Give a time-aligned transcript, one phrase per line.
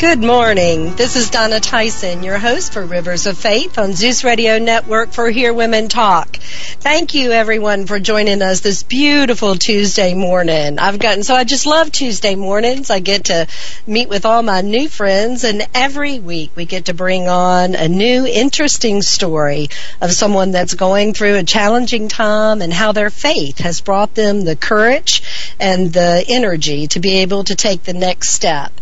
[0.00, 0.94] Good morning.
[0.94, 5.28] This is Donna Tyson, your host for Rivers of Faith on Zeus Radio Network for
[5.28, 6.38] Hear Women Talk.
[6.38, 10.78] Thank you everyone for joining us this beautiful Tuesday morning.
[10.78, 12.88] I've gotten so I just love Tuesday mornings.
[12.88, 13.46] I get to
[13.86, 17.86] meet with all my new friends and every week we get to bring on a
[17.86, 19.68] new interesting story
[20.00, 24.40] of someone that's going through a challenging time and how their faith has brought them
[24.44, 28.72] the courage and the energy to be able to take the next step.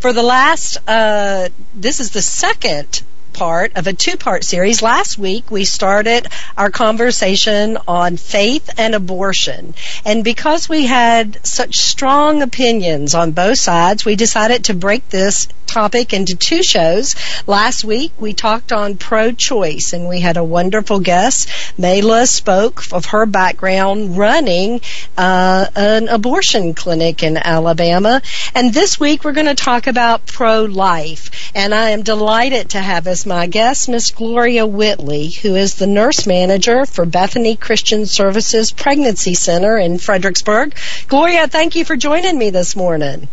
[0.00, 3.02] For the last, uh, this is the second
[3.34, 4.80] part of a two part series.
[4.80, 9.74] Last week we started our conversation on faith and abortion.
[10.04, 15.48] And because we had such strong opinions on both sides, we decided to break this
[15.74, 17.16] topic into two shows.
[17.48, 21.48] Last week we talked on pro choice and we had a wonderful guest.
[21.76, 24.80] Mayla spoke of her background running
[25.18, 28.22] uh, an abortion clinic in Alabama.
[28.54, 31.50] And this week we're going to talk about pro life.
[31.56, 35.88] And I am delighted to have as my guest Miss Gloria Whitley, who is the
[35.88, 40.76] nurse manager for Bethany Christian Services Pregnancy Center in Fredericksburg.
[41.08, 43.26] Gloria, thank you for joining me this morning.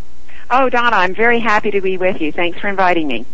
[0.52, 2.34] Oh, Donna, I'm very happy to be with you.
[2.34, 3.26] Thanks for inviting me.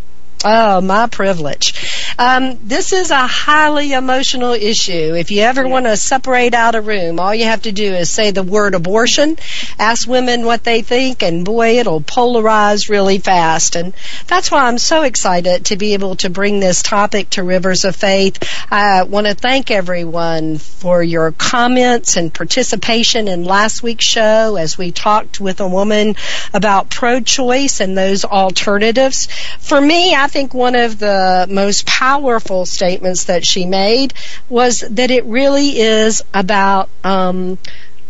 [0.46, 1.74] Oh, my privilege.
[2.20, 5.14] Um, this is a highly emotional issue.
[5.16, 8.09] If you ever want to separate out a room, all you have to do is
[8.09, 9.38] say the word abortion,
[9.78, 13.76] ask women what they think, and boy, it'll polarize really fast.
[13.76, 13.94] And
[14.26, 17.96] that's why I'm so excited to be able to bring this topic to Rivers of
[17.96, 18.40] Faith.
[18.72, 24.76] I want to thank everyone for your comments and participation in last week's show as
[24.76, 26.16] we talked with a woman
[26.52, 29.28] about pro choice and those alternatives.
[29.59, 34.13] For me, I think one of the most powerful powerful statements that she made
[34.47, 37.58] was that it really is about um,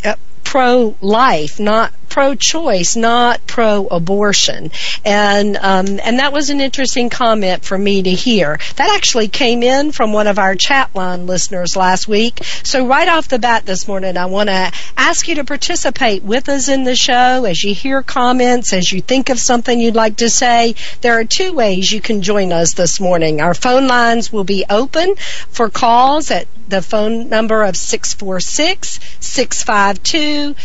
[0.05, 4.71] uh, pro life, not pro-choice, not pro-abortion,
[5.05, 8.57] and um, and that was an interesting comment for me to hear.
[8.77, 12.43] That actually came in from one of our chat line listeners last week.
[12.63, 16.49] So right off the bat this morning, I want to ask you to participate with
[16.49, 20.15] us in the show as you hear comments, as you think of something you'd like
[20.15, 20.73] to say.
[21.01, 23.41] There are two ways you can join us this morning.
[23.41, 25.17] Our phone lines will be open
[25.49, 30.55] for calls at the phone number of 646 652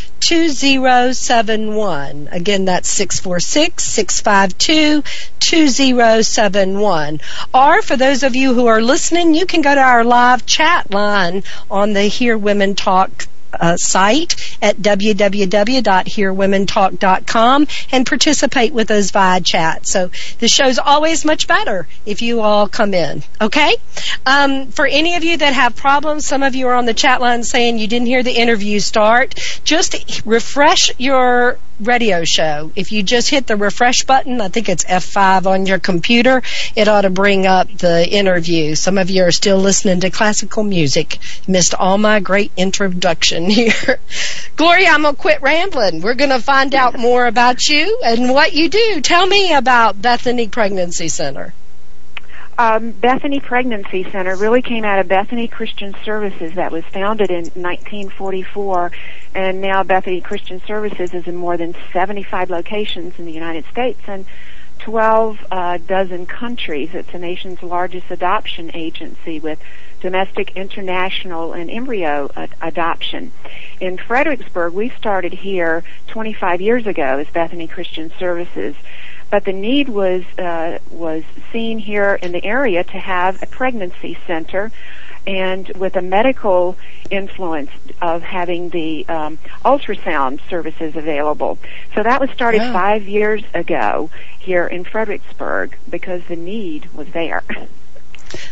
[1.43, 2.29] 2071.
[2.31, 5.03] Again, that's 646 652
[5.41, 7.21] 2071.
[7.53, 10.91] Or for those of you who are listening, you can go to our live chat
[10.93, 13.27] line on the Hear Women Talk
[13.59, 19.87] uh, site at www.hearwomentalk.com and participate with us via chat.
[19.87, 23.23] So the show's always much better if you all come in.
[23.41, 23.77] Okay?
[24.27, 27.21] Um, for any of you that have problems, some of you are on the chat
[27.21, 29.35] line saying you didn't hear the interview start.
[29.65, 32.73] Just refresh your radio show.
[32.75, 36.43] If you just hit the refresh button, I think it's F5 on your computer,
[36.77, 38.75] it ought to bring up the interview.
[38.75, 41.19] Some of you are still listening to classical music.
[41.47, 43.99] Missed all my great introduction here.
[44.57, 46.01] Gloria, I'm going to quit rambling.
[46.01, 49.01] We're going to find out more about you and what you do.
[49.01, 51.55] Tell me about Bethany Pregnancy Center.
[52.59, 57.45] Um, Bethany Pregnancy Center really came out of Bethany Christian Services that was founded in
[57.45, 58.93] 1944
[59.35, 64.01] and now Bethany Christian Services is in more than 75 locations in the United States
[64.07, 64.27] and
[64.81, 66.91] 12 uh, dozen countries.
[66.93, 69.59] It's the nation's largest adoption agency with
[70.01, 73.33] domestic, international, and embryo ad- adoption.
[73.81, 78.75] In Fredericksburg, we started here 25 years ago as Bethany Christian Services
[79.33, 84.19] but the need was uh, was seen here in the area to have a pregnancy
[84.27, 84.71] center
[85.27, 86.77] and with a medical
[87.09, 87.71] influence
[88.03, 91.59] of having the um, ultrasound services available.
[91.95, 92.73] So that was started yeah.
[92.75, 97.43] five years ago here in Fredericksburg because the need was there.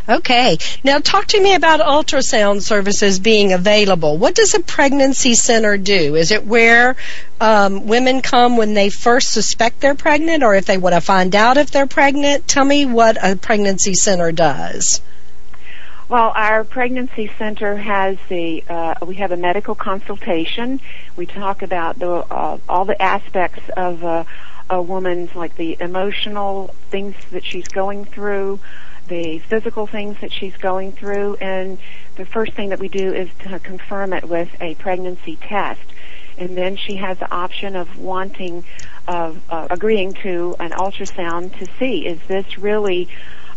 [0.09, 0.59] Okay.
[0.85, 4.19] Now talk to me about ultrasound services being available.
[4.19, 6.17] What does a pregnancy center do?
[6.17, 6.97] Is it where
[7.41, 11.35] um, women come when they first suspect they're pregnant or if they want to find
[11.35, 12.47] out if they're pregnant?
[12.49, 15.01] Tell me what a pregnancy center does.
[16.11, 20.81] Well, our pregnancy center has the uh, we have a medical consultation.
[21.15, 24.25] We talk about the uh, all the aspects of uh,
[24.69, 28.59] a woman's like the emotional things that she's going through,
[29.11, 31.79] the physical things that she's going through, and
[32.17, 35.83] the first thing that we do is to confirm it with a pregnancy test.
[36.39, 38.65] And then she has the option of wanting,
[39.07, 43.09] of uh, agreeing to an ultrasound to see is this really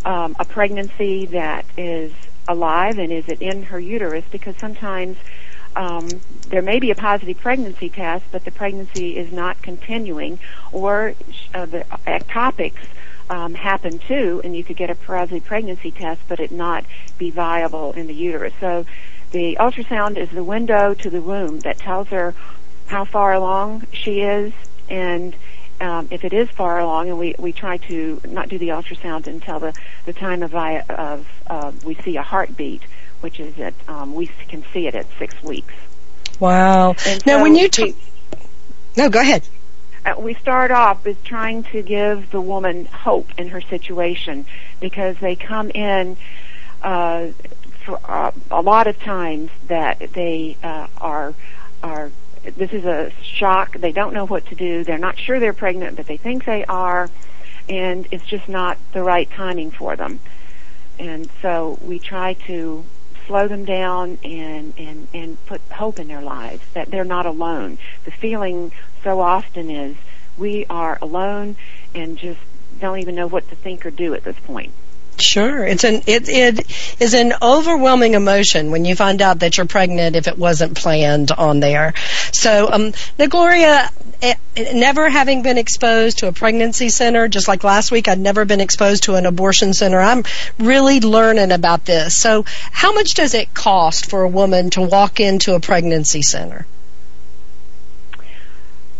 [0.03, 2.11] um, a pregnancy that is
[2.47, 5.17] alive and is it in her uterus because sometimes
[5.75, 6.09] um,
[6.49, 10.39] there may be a positive pregnancy test, but the pregnancy is not continuing,
[10.71, 11.15] or
[11.53, 12.85] uh, the ectopics
[13.29, 16.85] um, happen too, and you could get a pregnancy test, but it not
[17.17, 18.53] be viable in the uterus.
[18.59, 18.85] So
[19.31, 22.35] the ultrasound is the window to the womb that tells her
[22.87, 24.53] how far along she is,
[24.89, 25.35] and
[25.81, 29.27] um, if it is far along, and we, we try to not do the ultrasound
[29.27, 29.73] until the,
[30.05, 32.83] the time of, I, of uh, we see a heartbeat,
[33.21, 35.73] which is that um, we can see it at six weeks.
[36.39, 36.95] Wow.
[37.05, 37.95] And now, so when you t- we-
[38.95, 39.47] no, go ahead.
[40.05, 44.45] Uh, we start off with trying to give the woman hope in her situation
[44.79, 46.17] because they come in
[46.81, 47.27] uh,
[47.85, 51.33] for uh, a lot of times that they uh, are
[51.81, 52.11] are
[52.57, 53.77] this is a shock.
[53.77, 54.83] They don't know what to do.
[54.83, 57.09] They're not sure they're pregnant, but they think they are,
[57.69, 60.19] and it's just not the right timing for them.
[60.99, 62.83] And so we try to
[63.25, 67.77] slow them down and and and put hope in their lives that they're not alone.
[68.03, 68.73] The feeling
[69.03, 69.95] so often is
[70.37, 71.55] we are alone
[71.93, 72.39] and just
[72.79, 74.71] don't even know what to think or do at this point.
[75.19, 79.67] Sure, it's an it it is an overwhelming emotion when you find out that you're
[79.67, 81.93] pregnant if it wasn't planned on there.
[82.31, 83.91] So, um, now Gloria,
[84.23, 84.33] eh,
[84.73, 88.59] never having been exposed to a pregnancy center, just like last week, I'd never been
[88.59, 89.99] exposed to an abortion center.
[89.99, 90.23] I'm
[90.57, 92.17] really learning about this.
[92.17, 96.65] So, how much does it cost for a woman to walk into a pregnancy center?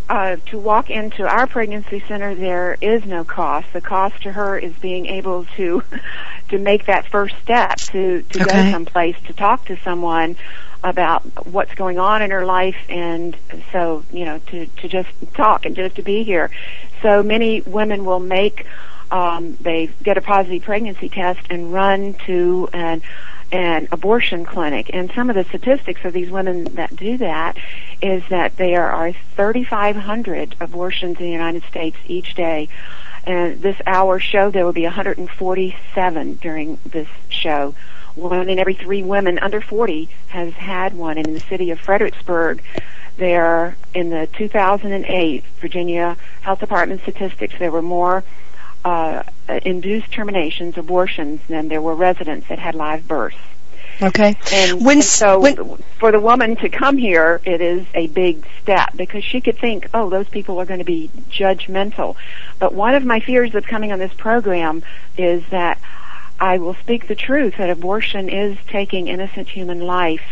[0.08, 3.66] Uh, to walk into our pregnancy center, there is no cost.
[3.72, 5.82] The cost to her is being able to
[6.48, 8.40] to make that first step to to Okay.
[8.40, 10.36] go someplace to talk to someone
[10.82, 13.36] about what's going on in her life, and
[13.72, 16.50] so you know to to just talk and just to be here.
[17.02, 18.66] So many women will make
[19.10, 23.02] um, they get a positive pregnancy test and run to an
[23.54, 24.90] an abortion clinic.
[24.92, 27.56] And some of the statistics of these women that do that
[28.02, 32.68] is that there are 3,500 abortions in the United States each day.
[33.24, 37.76] And this hour show there will be 147 during this show.
[38.16, 41.16] One in every three women under 40 has had one.
[41.16, 42.60] And in the city of Fredericksburg,
[43.18, 48.24] there in the 2008 Virginia Health Department statistics, there were more
[48.84, 49.22] uh,
[49.62, 53.36] induced terminations, abortions, than there were residents that had live births.
[54.02, 54.36] Okay.
[54.52, 58.44] And, When and so when- for the woman to come here, it is a big
[58.60, 62.16] step because she could think, oh, those people are going to be judgmental.
[62.58, 64.82] But one of my fears of coming on this program
[65.16, 65.78] is that
[66.40, 70.24] I will speak the truth that abortion is taking innocent human life,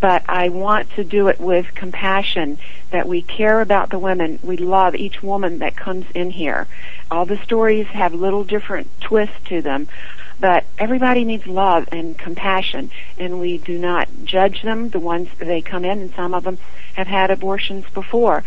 [0.00, 2.58] but I want to do it with compassion,
[2.90, 4.40] that we care about the women.
[4.42, 6.66] We love each woman that comes in here.
[7.10, 9.88] All the stories have little different twists to them,
[10.40, 14.88] but everybody needs love and compassion, and we do not judge them.
[14.88, 16.58] The ones they come in, and some of them
[16.94, 18.42] have had abortions before,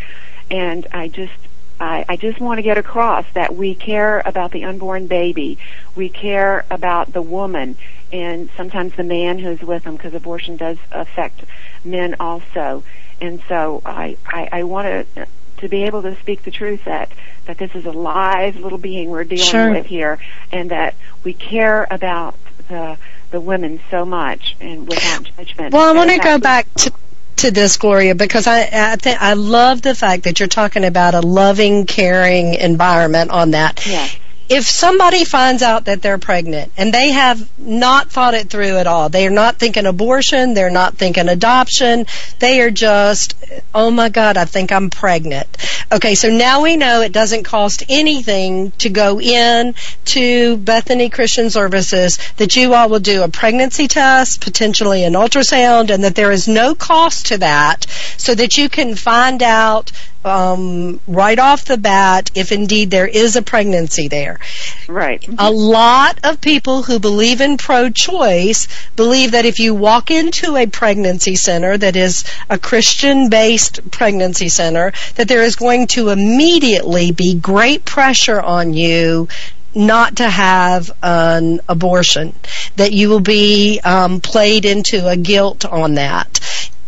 [0.52, 1.34] and I just
[1.80, 5.58] I, I just want to get across that we care about the unborn baby,
[5.96, 7.78] we care about the woman,
[8.12, 11.46] and sometimes the man who's with them, because abortion does affect
[11.86, 12.84] men also.
[13.22, 15.28] And so I I, I want to
[15.60, 17.10] to be able to speak the truth that
[17.46, 19.72] that this is a live little being we're dealing Sure.
[19.72, 20.20] with here,
[20.52, 22.36] and that we care about
[22.68, 22.98] the
[23.32, 25.74] the women so much and without judgment.
[25.74, 26.92] Well, I want to go back to
[27.38, 31.14] to this, Gloria, because I I, think I love the fact that you're talking about
[31.16, 33.86] a loving, caring environment on that.
[33.88, 34.18] Yes.
[34.50, 38.88] If somebody finds out that they're pregnant and they have not thought it through at
[38.88, 42.08] all, they are not thinking abortion, they're not thinking adoption,
[42.40, 43.36] they are just,
[43.76, 45.48] oh my God, I think I'm pregnant.
[45.92, 49.76] Okay, so now we know it doesn't cost anything to go in
[50.06, 55.92] to Bethany Christian Services, that you all will do a pregnancy test, potentially an ultrasound,
[55.92, 57.86] and that there is no cost to that
[58.18, 59.92] so that you can find out
[60.26, 64.40] um, right off the bat if indeed there is a pregnancy there.
[64.88, 65.26] Right.
[65.38, 70.68] A lot of people who believe in pro-choice believe that if you walk into a
[70.68, 77.36] pregnancy center that is a Christian-based pregnancy center, that there is going to immediately be
[77.36, 79.28] great pressure on you
[79.76, 82.34] not to have an abortion,
[82.76, 86.40] that you will be um, played into a guilt on that.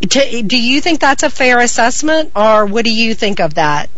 [0.02, 3.90] Do you think that's a fair assessment, or what do you think of that?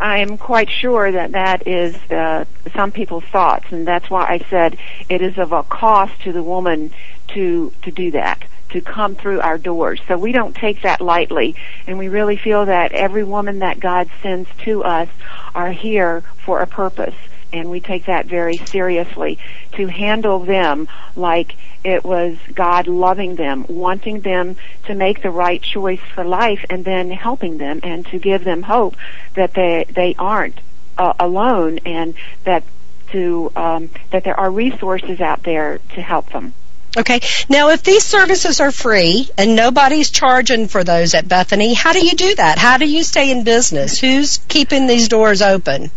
[0.00, 4.38] I am quite sure that that is uh, some people's thoughts, and that's why I
[4.50, 4.76] said
[5.08, 6.90] it is of a cost to the woman
[7.28, 10.00] to to do that, to come through our doors.
[10.08, 11.54] So we don't take that lightly,
[11.86, 15.08] and we really feel that every woman that God sends to us
[15.54, 17.14] are here for a purpose,
[17.54, 19.38] and we take that very seriously.
[19.72, 24.56] To handle them like it was God loving them, wanting them
[24.86, 28.62] to make the right choice for life, and then helping them and to give them
[28.62, 28.96] hope
[29.34, 30.60] that they they aren't
[30.98, 32.64] uh, alone, and that
[33.12, 36.52] to um, that there are resources out there to help them.
[36.96, 37.20] Okay.
[37.48, 42.04] Now, if these services are free and nobody's charging for those at Bethany, how do
[42.04, 42.56] you do that?
[42.56, 43.98] How do you stay in business?
[43.98, 45.90] Who's keeping these doors open?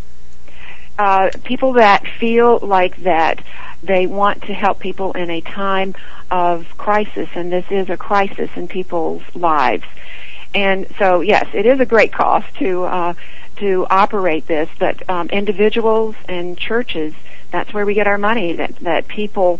[0.98, 3.44] Uh, people that feel like that
[3.84, 5.94] they want to help people in a time
[6.32, 9.86] of crisis, and this is a crisis in people's lives.
[10.56, 13.14] And so, yes, it is a great cost to uh,
[13.58, 17.14] to operate this, but um, individuals and churches,
[17.52, 18.54] that's where we get our money.
[18.54, 19.60] That that people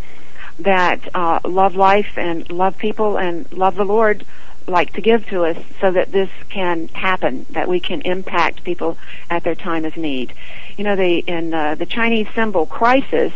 [0.60, 4.26] that uh, love life and love people and love the Lord
[4.68, 8.98] like to give to us so that this can happen, that we can impact people
[9.30, 10.34] at their time of need.
[10.78, 13.34] You know, the in uh, the Chinese symbol crisis,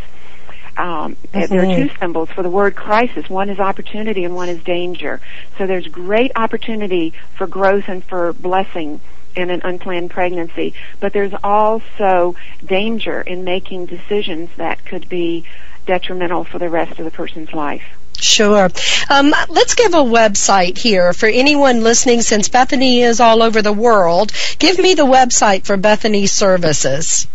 [0.78, 1.54] um, mm-hmm.
[1.54, 3.30] there are two symbols for the word crisis.
[3.30, 5.20] One is opportunity and one is danger.
[5.58, 9.02] So there's great opportunity for growth and for blessing
[9.36, 15.46] in an unplanned pregnancy, but there's also danger in making decisions that could be
[15.86, 17.84] detrimental for the rest of the person's life.
[18.20, 18.70] Sure.
[19.10, 23.74] Um, let's give a website here for anyone listening since Bethany is all over the
[23.74, 24.32] world.
[24.60, 27.28] Give me the website for Bethany services.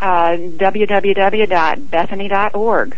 [0.00, 2.96] Uh, www.bethany.org.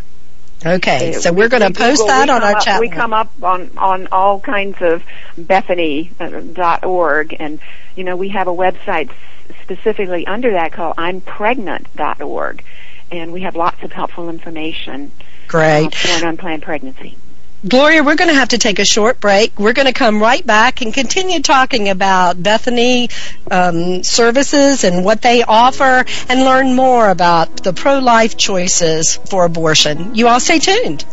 [0.67, 2.81] Okay, so we're going to post Google, that on our up, chat.
[2.81, 5.05] We come up on on all kinds of
[5.37, 7.61] Bethany.org, and
[7.95, 9.13] you know we have a website
[9.63, 12.65] specifically under that called I'mPregnant.org
[13.11, 15.13] and we have lots of helpful information.
[15.47, 15.87] Great.
[15.87, 17.17] Uh, for an unplanned pregnancy.
[17.67, 19.59] Gloria, we're going to have to take a short break.
[19.59, 23.09] We're going to come right back and continue talking about Bethany
[23.51, 29.45] um, services and what they offer and learn more about the pro life choices for
[29.45, 30.15] abortion.
[30.15, 31.05] You all stay tuned.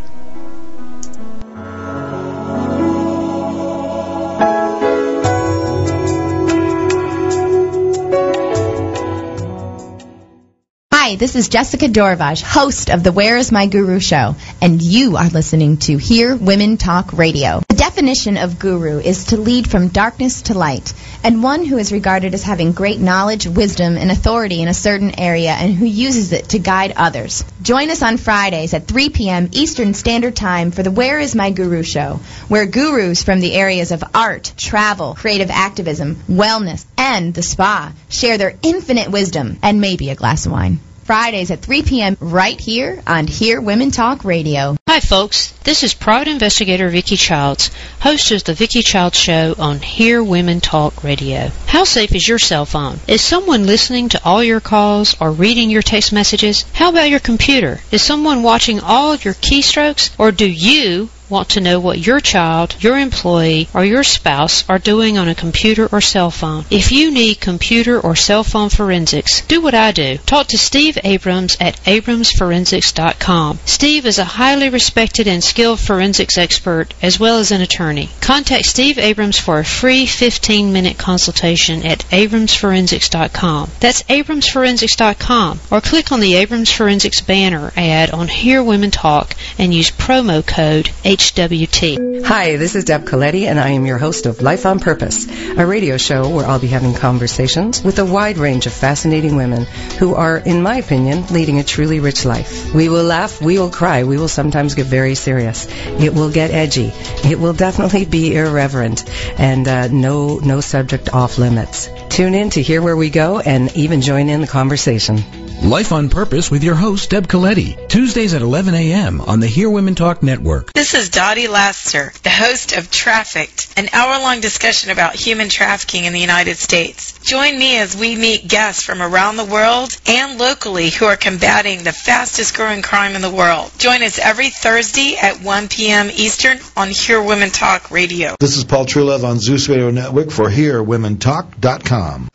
[11.06, 15.18] Hi, this is Jessica Dorvaj, host of the Where is My Guru show, and you
[15.18, 17.62] are listening to Hear Women Talk Radio.
[17.70, 20.94] The definition of guru is to lead from darkness to light,
[21.24, 25.20] and one who is regarded as having great knowledge, wisdom, and authority in a certain
[25.20, 27.46] area and who uses it to guide others.
[27.62, 29.50] Join us on Fridays at 3 p.m.
[29.52, 33.92] Eastern Standard Time for the Where is My Guru show, where gurus from the areas
[33.92, 40.10] of art, travel, creative activism, wellness, and the spa share their infinite wisdom and maybe
[40.10, 40.80] a glass of wine.
[41.06, 42.18] Fridays at 3 p.m.
[42.20, 44.76] right here on Hear Women Talk Radio.
[44.90, 45.52] Hi, folks.
[45.64, 47.70] This is private investigator Vicki Childs,
[48.00, 51.52] host of the Vicki Childs Show on Hear Women Talk Radio.
[51.68, 53.00] How safe is your cell phone?
[53.08, 56.66] Is someone listening to all your calls or reading your text messages?
[56.74, 57.82] How about your computer?
[57.92, 62.20] Is someone watching all of your keystrokes or do you want to know what your
[62.20, 66.65] child, your employee, or your spouse are doing on a computer or cell phone.
[66.70, 70.17] If you need computer or cell phone forensics, do what I do.
[70.25, 73.60] Talk to Steve Abrams at abramsforensics.com.
[73.65, 78.10] Steve is a highly respected and skilled forensics expert as well as an attorney.
[78.22, 83.72] Contact Steve Abrams for a free 15-minute consultation at abramsforensics.com.
[83.79, 89.74] That's abramsforensics.com or click on the Abrams Forensics banner ad on Hear Women Talk and
[89.74, 92.25] use promo code HWT.
[92.25, 95.25] Hi, this is Deb Coletti, and I am your host of Life on Purpose,
[95.57, 99.63] a radio show where I'll be having conversations with a wide range of fascinating women
[99.98, 102.74] who are, in my opinion, leading a truly rich life.
[102.74, 105.67] We will laugh, we will cry, we will sometimes get very serious.
[106.01, 106.91] It will get edgy.
[107.24, 111.89] It will definitely be irreverent, and uh, no no subject off limits.
[112.10, 115.24] Tune in to hear where we go, and even join in the conversation.
[115.63, 117.75] Life on Purpose with your host, Deb Coletti.
[117.88, 119.19] Tuesdays at 11 a.m.
[119.19, 120.72] on the Hear Women Talk Network.
[120.74, 126.14] This is Dottie Laster, the host of Trafficked, an hour-long discussion about human trafficking in
[126.14, 127.18] the United States.
[127.20, 131.84] Join me as we meet guests from around the world and locally who are combating
[131.84, 133.72] the fastest growing crime in the world.
[133.78, 136.10] Join us every Thursday at 1 p.m.
[136.14, 138.36] Eastern on Hear Women Talk Radio.
[138.40, 142.30] This is Paul Truelove on Zeus Radio Network for HearWomenTalk.com.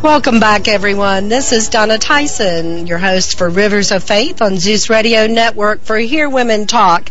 [0.00, 1.28] Welcome back, everyone.
[1.28, 5.98] This is Donna Tyson, your host for Rivers of Faith on Zeus Radio Network for
[5.98, 7.10] Hear Women Talk.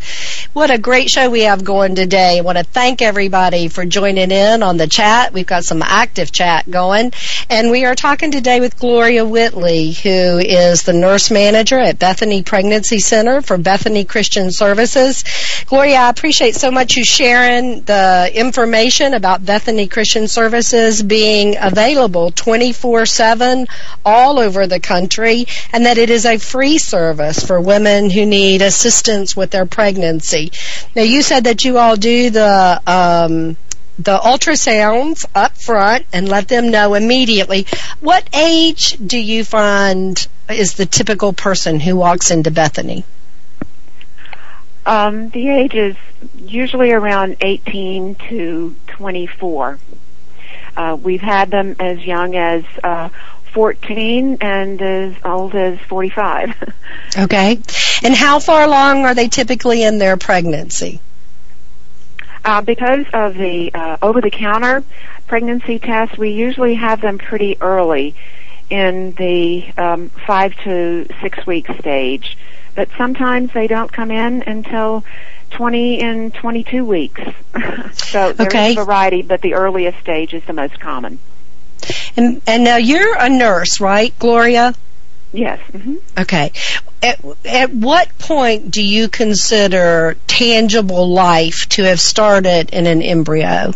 [0.53, 2.37] What a great show we have going today.
[2.37, 5.33] I want to thank everybody for joining in on the chat.
[5.33, 7.11] We've got some active chat going.
[7.49, 12.41] And we are talking today with Gloria Whitley, who is the nurse manager at Bethany
[12.41, 15.25] Pregnancy Center for Bethany Christian Services.
[15.65, 22.31] Gloria, I appreciate so much you sharing the information about Bethany Christian Services being available
[22.31, 23.67] 24 7
[24.05, 28.61] all over the country and that it is a free service for women who need
[28.61, 30.51] assistance with their pregnancy.
[30.95, 33.57] Now, you said that you all do the um,
[33.99, 37.65] the ultrasounds up front and let them know immediately.
[37.99, 43.03] What age do you find is the typical person who walks into Bethany?
[44.85, 45.95] Um, the age is
[46.37, 49.79] usually around 18 to 24.
[50.77, 53.09] Uh, we've had them as young as uh,
[53.53, 56.55] 14 and as old as 45.
[57.17, 57.59] okay.
[58.03, 61.01] And how far along are they typically in their pregnancy?
[62.45, 64.83] Uh, because of the uh, over-the-counter
[65.25, 68.15] pregnancy tests, we usually have them pretty early
[68.69, 72.37] in the um, five to six week stage.
[72.75, 75.03] But sometimes they don't come in until
[75.51, 77.21] 20 and 22 weeks.
[77.93, 78.71] so there's Okay.
[78.73, 81.19] a variety, but the earliest stage is the most common.
[82.15, 84.73] And, and now you're a nurse, right, Gloria?
[85.31, 85.59] Yes.
[85.71, 86.51] hmm Okay.
[87.03, 93.73] At, at what point do you consider tangible life to have started in an embryo?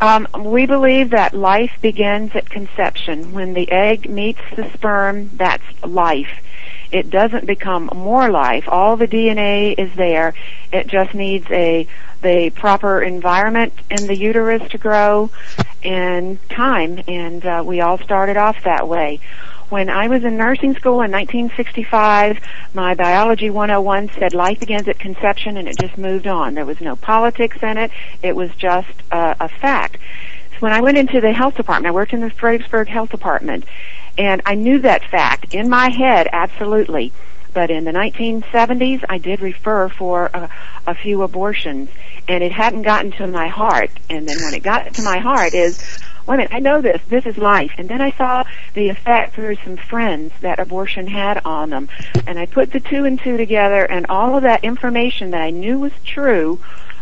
[0.00, 3.32] Um, we believe that life begins at conception.
[3.32, 6.28] When the egg meets the sperm, that's life.
[6.94, 8.68] It doesn't become more life.
[8.68, 10.32] All the DNA is there.
[10.72, 11.88] It just needs a
[12.22, 15.28] the proper environment in the uterus to grow
[15.82, 17.02] and time.
[17.08, 19.18] And uh, we all started off that way.
[19.70, 22.38] When I was in nursing school in 1965,
[22.74, 26.54] my biology 101 said life begins at conception and it just moved on.
[26.54, 27.90] There was no politics in it.
[28.22, 29.98] It was just uh, a fact.
[30.52, 33.64] So when I went into the health department, I worked in the Fredericksburg Health Department,
[34.16, 37.12] and I knew that fact in my head, absolutely.
[37.52, 40.48] But in the 1970s, I did refer for a,
[40.88, 41.88] a few abortions,
[42.26, 43.90] and it hadn't gotten to my heart.
[44.10, 45.80] And then when it got to my heart, is
[46.26, 47.00] wait a minute, I know this.
[47.08, 47.72] This is life.
[47.78, 51.88] And then I saw the effect through some friends that abortion had on them,
[52.26, 55.50] and I put the two and two together, and all of that information that I
[55.50, 56.58] knew was true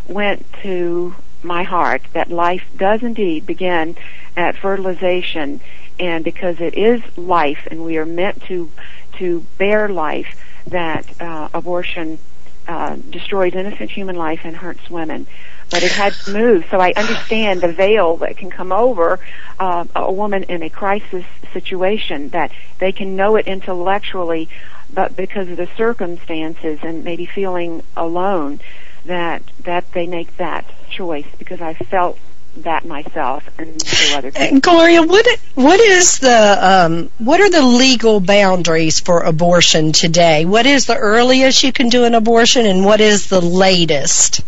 [0.07, 3.97] went to my heart that life does indeed begin
[4.37, 5.61] at fertilization
[6.03, 8.71] and because it is life and we are meant to
[9.19, 10.37] to bear life
[10.67, 12.19] that uh, abortion
[12.67, 15.27] uh, destroys innocent human life and hurts women.
[15.71, 16.67] But it had to move.
[16.71, 19.21] So i understand the veil that can come over
[19.61, 24.49] uh, a woman in a crisis situation that they can know it intellectually
[24.93, 28.61] but because of the circumstances and maybe feeling alone
[29.05, 32.19] that that they make that choice because I felt
[32.59, 34.61] that myself and through other people.
[34.61, 40.45] Gloria, what what is the um, what are the legal boundaries for abortion today?
[40.45, 44.43] What is the earliest you can do an abortion, and what is the latest?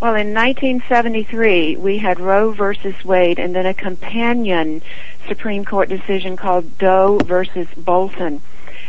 [0.00, 4.80] Well, in 1973, we had Roe versus Wade and then a companion
[5.28, 8.40] Supreme Court decision called Doe versus Bolton.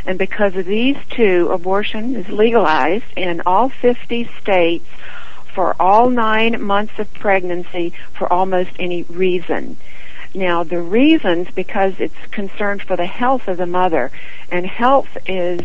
[0.05, 4.87] And because of these two, abortion is legalized in all 50 states
[5.53, 9.77] for all nine months of pregnancy for almost any reason.
[10.33, 14.11] Now, the reasons, because it's concerned for the health of the mother,
[14.49, 15.61] and health is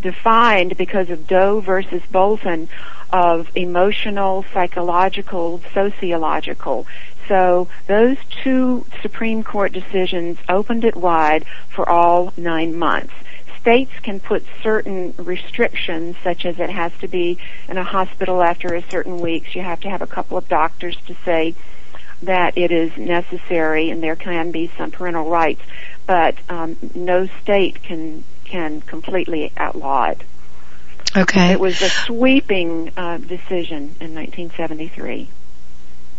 [0.00, 2.68] defined because of Doe versus Bolton
[3.12, 6.86] of emotional, psychological, sociological.
[7.26, 13.12] So those two Supreme Court decisions opened it wide for all nine months.
[13.68, 17.36] States can put certain restrictions, such as it has to be
[17.68, 19.54] in a hospital after a certain weeks.
[19.54, 21.54] You have to have a couple of doctors to say
[22.22, 25.60] that it is necessary, and there can be some parental rights.
[26.06, 30.22] But um, no state can can completely outlaw it.
[31.14, 31.52] Okay.
[31.52, 35.28] It was a sweeping uh, decision in 1973.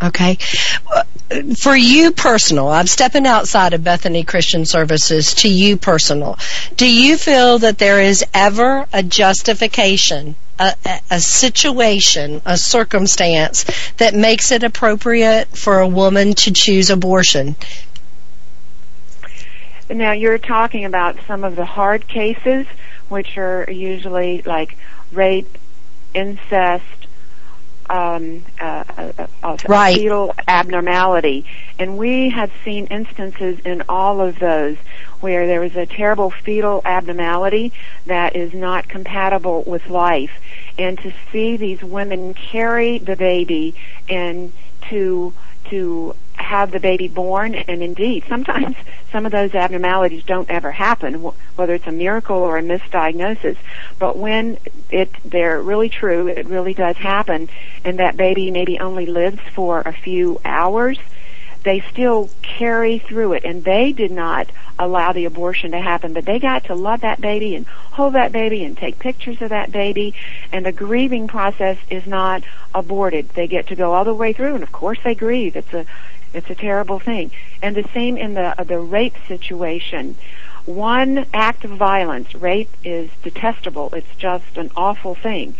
[0.01, 0.37] Okay.
[1.57, 6.39] For you personal, I'm stepping outside of Bethany Christian Services to you personal.
[6.75, 10.73] Do you feel that there is ever a justification, a,
[11.11, 13.65] a, situation, a circumstance
[13.97, 17.55] that makes it appropriate for a woman to choose abortion?
[19.89, 22.65] Now you're talking about some of the hard cases,
[23.07, 24.77] which are usually like
[25.11, 25.57] rape,
[26.13, 26.98] incest,
[27.89, 29.95] um, uh, a, a, right.
[29.95, 31.45] fetal abnormality.
[31.77, 34.77] And we have seen instances in all of those
[35.21, 37.73] where there is a terrible fetal abnormality
[38.05, 40.31] that is not compatible with life.
[40.77, 43.75] And to see these women carry the baby
[44.07, 44.53] and
[44.89, 45.33] to
[45.69, 48.75] to have the baby born and indeed sometimes
[49.11, 51.15] some of those abnormalities don't ever happen
[51.55, 53.57] whether it's a miracle or a misdiagnosis.
[53.97, 54.57] But when
[54.89, 57.49] it they're really true it really does happen
[57.83, 60.97] and that baby maybe only lives for a few hours
[61.63, 63.43] they still carry through it.
[63.43, 67.19] And they did not allow the abortion to happen but they got to love that
[67.19, 70.13] baby and hold that baby and take pictures of that baby.
[70.51, 73.29] And the grieving process is not aborted.
[73.29, 75.55] They get to go all the way through and of course they grieve.
[75.55, 75.85] It's a
[76.33, 80.15] it's a terrible thing and the same in the uh, the rape situation
[80.65, 85.55] one act of violence rape is detestable it's just an awful thing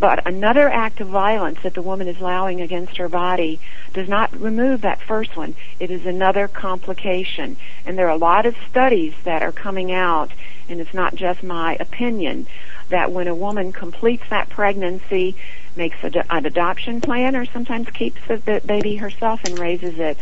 [0.00, 3.60] but another act of violence that the woman is allowing against her body
[3.92, 5.54] does not remove that first one.
[5.78, 7.56] It is another complication.
[7.86, 10.32] And there are a lot of studies that are coming out,
[10.68, 12.48] and it's not just my opinion,
[12.88, 15.36] that when a woman completes that pregnancy,
[15.76, 20.18] makes a, an adoption plan, or sometimes keeps the baby herself and raises it,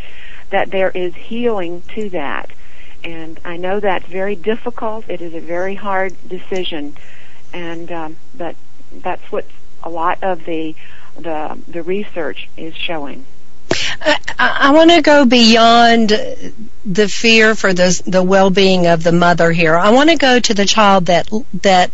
[0.49, 2.51] that there is healing to that.
[3.03, 5.09] And I know that's very difficult.
[5.09, 6.95] It is a very hard decision,
[7.51, 8.55] and um, but
[8.93, 9.45] that's what
[9.83, 10.75] a lot of the
[11.17, 13.25] the the research is showing.
[14.01, 16.09] I, I want to go beyond
[16.85, 19.75] the fear for the the well-being of the mother here.
[19.75, 21.29] I want to go to the child that
[21.61, 21.91] that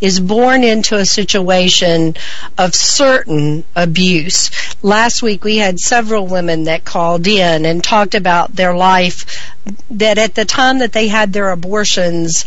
[0.00, 2.14] is born into a situation
[2.58, 4.50] of certain abuse.
[4.82, 9.52] Last week we had several women that called in and talked about their life
[9.90, 12.44] that at the time that they had their abortions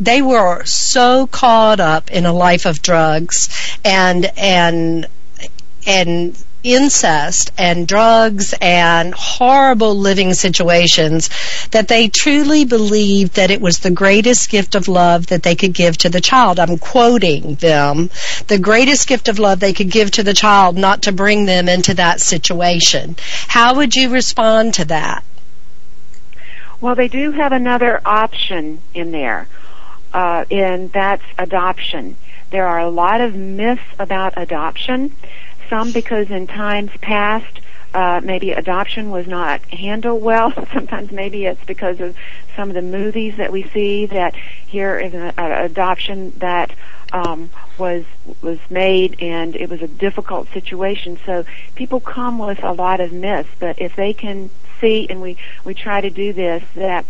[0.00, 3.48] they were so caught up in a life of drugs
[3.84, 5.06] and and
[5.86, 11.30] and incest and drugs and horrible living situations
[11.70, 15.72] that they truly believed that it was the greatest gift of love that they could
[15.72, 16.58] give to the child.
[16.58, 18.10] I'm quoting them.
[18.48, 21.68] The greatest gift of love they could give to the child not to bring them
[21.68, 23.16] into that situation.
[23.48, 25.24] How would you respond to that?
[26.80, 29.48] Well, they do have another option in there,
[30.14, 32.16] uh, and that's adoption.
[32.50, 35.14] There are a lot of myths about adoption
[35.70, 37.60] some because in times past,
[37.94, 40.52] uh, maybe adoption was not handled well.
[40.72, 42.14] Sometimes maybe it's because of
[42.54, 44.34] some of the movies that we see that
[44.66, 46.72] here is an adoption that
[47.12, 48.04] um, was
[48.42, 51.18] was made and it was a difficult situation.
[51.24, 55.36] So people come with a lot of myths, but if they can see, and we
[55.64, 57.04] we try to do this, that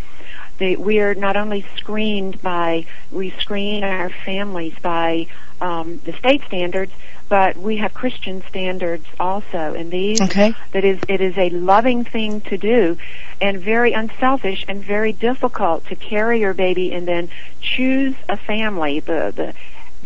[0.60, 5.26] we are not only screened by we screen our families by
[5.60, 6.92] um, the state standards,
[7.30, 10.52] but we have Christian standards also, and these okay.
[10.72, 12.98] that is it is a loving thing to do,
[13.40, 17.30] and very unselfish and very difficult to carry your baby and then
[17.62, 18.98] choose a family.
[18.98, 19.54] The the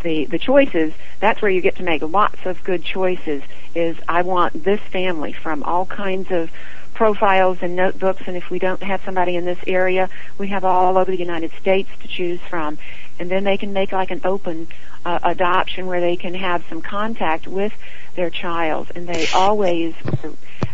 [0.03, 3.43] the the choices that's where you get to make lots of good choices.
[3.75, 6.51] Is I want this family from all kinds of
[6.93, 10.09] profiles and notebooks, and if we don't have somebody in this area,
[10.39, 12.79] we have all over the United States to choose from,
[13.19, 14.69] and then they can make like an open
[15.05, 17.73] uh, adoption where they can have some contact with
[18.17, 19.95] their child, and they always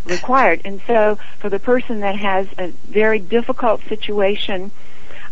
[0.05, 0.63] required.
[0.65, 4.71] And so, for the person that has a very difficult situation,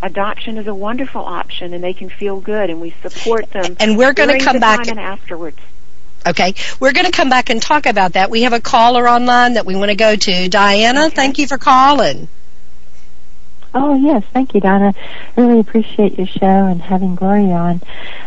[0.02, 3.76] adoption is a wonderful option, and they can feel good, and we support them.
[3.80, 5.58] And we're going to come back and afterwards.
[6.26, 8.28] Okay, we're going to come back and talk about that.
[8.28, 10.48] We have a caller online that we want to go to.
[10.48, 11.14] Diana, okay.
[11.14, 12.28] thank you for calling.
[13.80, 14.24] Oh, yes.
[14.32, 14.92] Thank you, Donna.
[15.36, 17.80] Really appreciate your show and having Gloria on.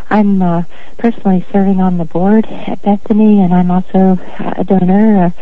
[0.09, 0.63] I'm uh,
[0.97, 5.33] personally serving on the board at Bethany, and I'm also a donor.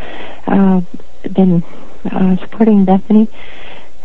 [0.48, 0.82] Uh, uh,
[1.32, 1.64] been
[2.12, 3.28] uh, supporting Bethany,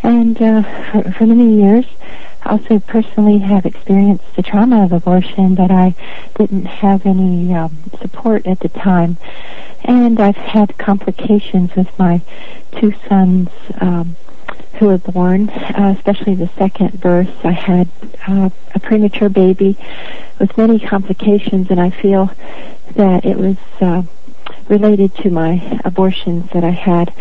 [0.02, 1.86] and uh, for, for many years.
[2.42, 5.94] I also, personally, have experienced the trauma of abortion, but I
[6.36, 9.16] didn't have any um, support at the time,
[9.84, 12.20] and I've had complications with my
[12.78, 13.48] two sons.
[13.80, 14.16] Um,
[14.78, 17.44] who were born, uh, especially the second birth.
[17.44, 17.88] I had
[18.26, 19.76] uh, a premature baby
[20.38, 22.30] with many complications, and I feel
[22.96, 24.02] that it was uh,
[24.68, 27.14] related to my abortions that I had.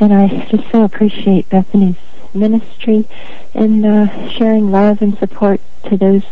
[0.00, 1.96] And I just so appreciate Bethany's
[2.34, 3.06] ministry
[3.54, 6.22] in uh, sharing love and support to those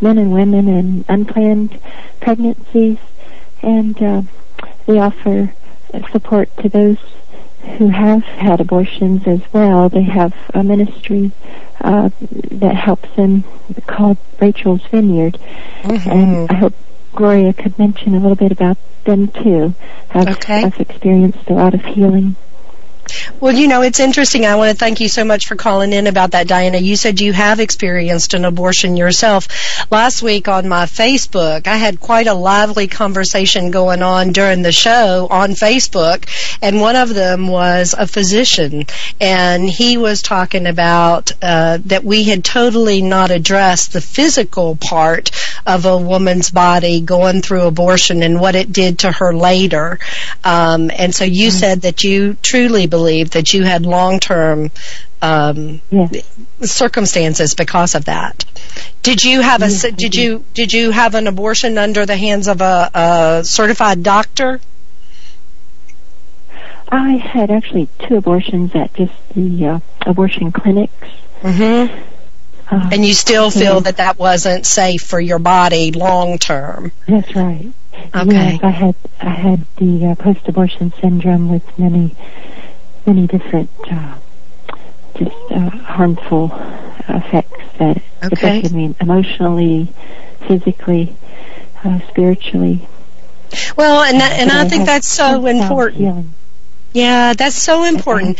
[0.00, 1.80] men and women in unplanned
[2.20, 2.98] pregnancies,
[3.62, 4.22] and uh,
[4.86, 5.54] they offer
[6.12, 6.98] support to those
[7.78, 9.88] who have had abortions as well.
[9.88, 11.32] They have a ministry
[11.80, 12.10] uh,
[12.52, 13.44] that helps them
[13.86, 15.38] called Rachel's Vineyard,
[15.82, 16.10] mm-hmm.
[16.10, 16.74] and I hope
[17.12, 19.74] Gloria could mention a little bit about them too.
[20.10, 20.64] I've, Okay.
[20.64, 22.36] I've experienced a lot of healing.
[23.40, 24.46] Well, you know, it's interesting.
[24.46, 26.78] I want to thank you so much for calling in about that, Diana.
[26.78, 29.48] You said you have experienced an abortion yourself.
[29.90, 34.72] Last week on my Facebook, I had quite a lively conversation going on during the
[34.72, 36.28] show on Facebook,
[36.62, 38.84] and one of them was a physician,
[39.20, 45.30] and he was talking about uh, that we had totally not addressed the physical part
[45.66, 49.98] of a woman's body going through abortion and what it did to her later.
[50.42, 54.70] Um, and so you said that you truly believed that you had long term
[55.22, 56.22] um, Yes.
[56.62, 58.44] circumstances because of that.
[59.02, 60.14] Did you have a did did.
[60.14, 64.60] you did you have an abortion under the hands of a, a certified doctor?
[66.88, 71.08] I had actually two abortions at just the uh, abortion clinics.
[71.42, 71.94] Mm-hmm.
[72.70, 73.80] Uh, And you still feel Yeah.
[73.80, 76.92] that that wasn't safe for your body long term.
[77.08, 77.70] That's right.
[78.14, 78.52] Okay.
[78.52, 82.14] Yes, I had I had the uh, post-abortion syndrome with many
[83.06, 84.14] many different uh,
[85.16, 86.50] just uh, harmful
[87.08, 88.62] effects that Okay.
[88.62, 89.92] affected me emotionally,
[90.46, 91.16] physically,
[91.84, 92.88] uh, spiritually.
[93.76, 95.96] Well, and that, and But I think that's so important.
[96.02, 96.34] Healing.
[96.92, 98.38] Yeah, that's so important.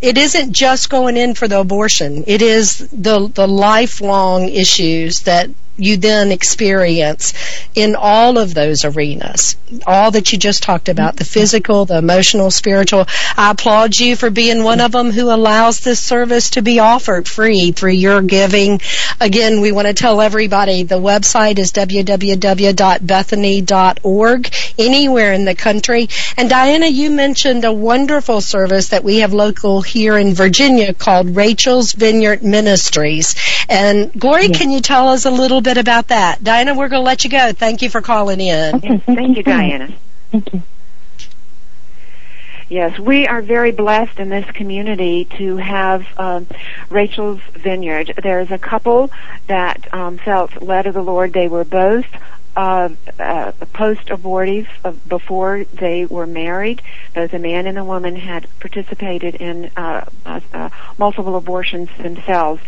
[0.00, 2.24] It isn't just going in for the abortion.
[2.26, 7.32] It is the the lifelong issues that you then experience
[7.74, 9.56] in all of those arenas.
[9.86, 13.06] All that you just talked about, the physical, the emotional, spiritual.
[13.36, 17.26] I applaud you for being one of them who allows this service to be offered
[17.26, 18.80] free through your giving.
[19.20, 26.08] Again, we want to tell everybody the website is www.bethany.org anywhere in the country.
[26.36, 31.34] And Diana, you mentioned a wonderful service that we have local here in Virginia called
[31.34, 33.34] Rachel's Vineyard Ministries.
[33.68, 34.58] And Gloria, Yes.
[34.58, 36.42] can you tell us a little bit about that?
[36.42, 37.52] Diana, we're going to let you go.
[37.52, 38.74] Thank you for calling in.
[38.76, 39.42] Okay, thank, Thank you.
[39.42, 39.94] Diana.
[40.30, 40.62] Thank you.
[42.68, 46.46] Yes, we are very blessed in this community to have um,
[46.88, 48.14] Rachel's Vineyard.
[48.22, 49.10] There's a couple
[49.46, 51.34] that um, felt led of the Lord.
[51.34, 52.06] They were both
[52.56, 56.80] uh, uh, post-abortive uh, before they were married.
[57.14, 62.62] Both a man and a woman had participated in uh, uh, uh, multiple abortions themselves.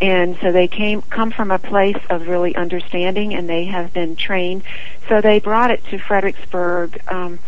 [0.00, 4.16] And so they came come from a place of really understanding, and they have been
[4.16, 4.62] trained.
[5.08, 7.38] So they brought it to Fredericksburg um,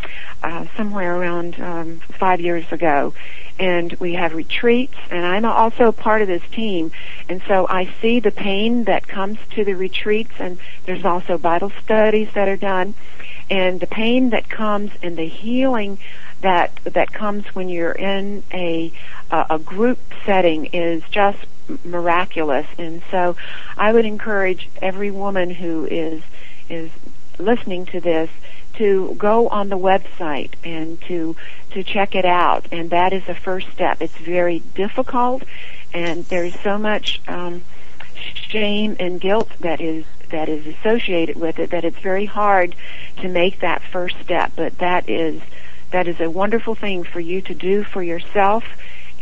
[0.43, 3.15] uh, somewhere around um, five years ago,
[3.59, 4.95] and we have retreats.
[5.11, 6.93] And I'm also part of this team,
[7.29, 11.73] and so I see the pain that comes to the retreats, and there's also Bible
[11.83, 12.95] studies that are done,
[13.51, 15.99] and the pain that comes and the healing
[16.43, 18.93] that that comes when you're in a
[19.31, 21.39] a, a group setting is just
[21.85, 22.67] miraculous.
[22.79, 23.37] And so
[23.77, 26.23] I would encourage every woman who is
[26.69, 26.91] is
[27.39, 28.31] listening to this
[28.75, 31.37] to go on the website and to
[31.71, 32.67] to check it out.
[32.73, 34.01] And that is the first step.
[34.01, 35.43] It's very difficult
[35.93, 37.63] and there's so much um,
[38.35, 42.75] shame and guilt that is that is associated with it that it's very hard
[43.19, 44.53] to make that first step.
[44.57, 45.41] But that is
[45.91, 48.65] that is a wonderful thing for you to do for yourself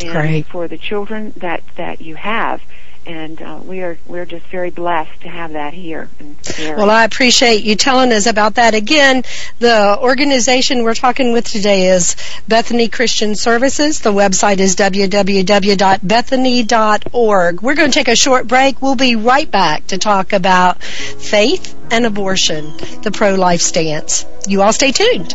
[0.01, 0.47] and Great.
[0.47, 2.61] for the children that that you have
[3.07, 6.77] and uh, we are we're just very blessed to have that here in the area.
[6.77, 8.75] Well, I appreciate you telling us about that.
[8.75, 9.23] Again,
[9.59, 12.17] the organization we're talking with today is
[12.49, 14.01] Bethany Christian Services.
[14.01, 17.63] The website is www.bethany.org.
[17.63, 18.81] We're going to take a short break.
[18.81, 24.25] We'll be right back to talk about faith and abortion, the pro-life stance.
[24.47, 25.35] You all stay tuned.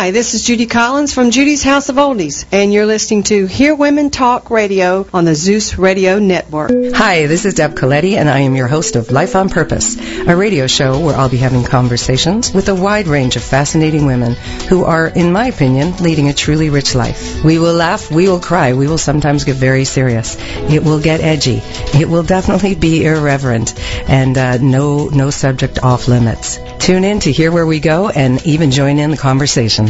[0.00, 3.74] Hi, this is Judy Collins from Judy's House of Oldies, and you're listening to Hear
[3.74, 6.70] Women Talk Radio on the Zeus Radio Network.
[6.94, 10.34] Hi, this is Deb Coletti, and I am your host of Life on Purpose, a
[10.34, 14.36] radio show where I'll be having conversations with a wide range of fascinating women
[14.70, 17.44] who are, in my opinion, leading a truly rich life.
[17.44, 20.34] We will laugh, we will cry, we will sometimes get very serious.
[20.38, 21.60] It will get edgy.
[21.92, 26.58] It will definitely be irreverent, and uh, no no subject off limits.
[26.78, 29.89] Tune in to hear where we go, and even join in the conversation.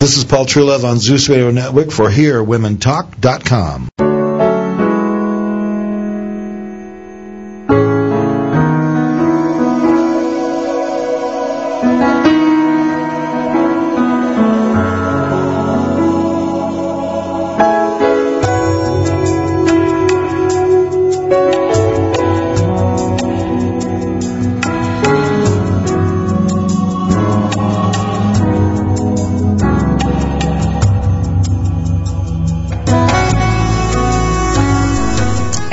[0.00, 3.88] This is Paul Truelove on Zeus Radio Network for HearWomenTalk.com.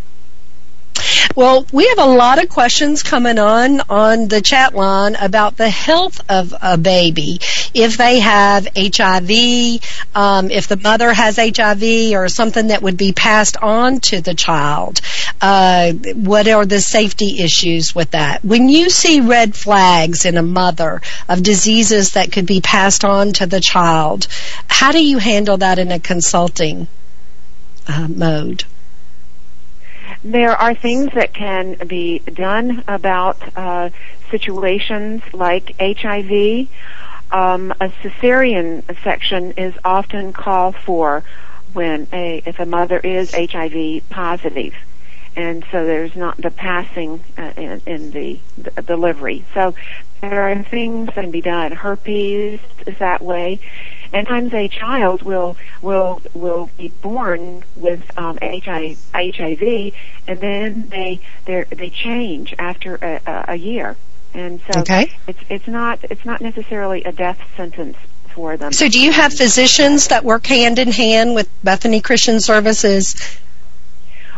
[1.37, 5.69] Well, we have a lot of questions coming on on the chat line about the
[5.69, 7.41] health of a baby.
[7.73, 9.81] If they have HIV,
[10.15, 14.35] um, if the mother has HIV or something that would be passed on to the
[14.35, 15.01] child,
[15.41, 18.45] uh, what are the safety issues with that?
[18.45, 23.33] When you see red flags in a mother of diseases that could be passed on
[23.35, 24.27] to the child,
[24.67, 26.89] how do you handle that in a consulting
[27.87, 28.65] uh, mode?
[30.23, 33.89] There are things that can be done about uh,
[34.31, 36.69] situations like HIV.
[37.31, 41.25] Um, a cesarean section is often called for
[41.73, 44.75] when a if a mother is HIV positive,
[45.37, 49.45] and so there's not the passing uh, in, in the, the delivery.
[49.55, 49.75] So
[50.21, 51.73] there are things that can be done.
[51.73, 53.61] Herpes is that way
[54.13, 59.95] and times a child will will will be born with um, HIV, HIV,
[60.27, 63.97] and then they they they change after a, a year,
[64.35, 65.13] and so okay.
[65.27, 67.97] it's it's not it's not necessarily a death sentence
[68.35, 68.73] for them.
[68.73, 73.39] So, do you have physicians that work hand in hand with Bethany Christian Services?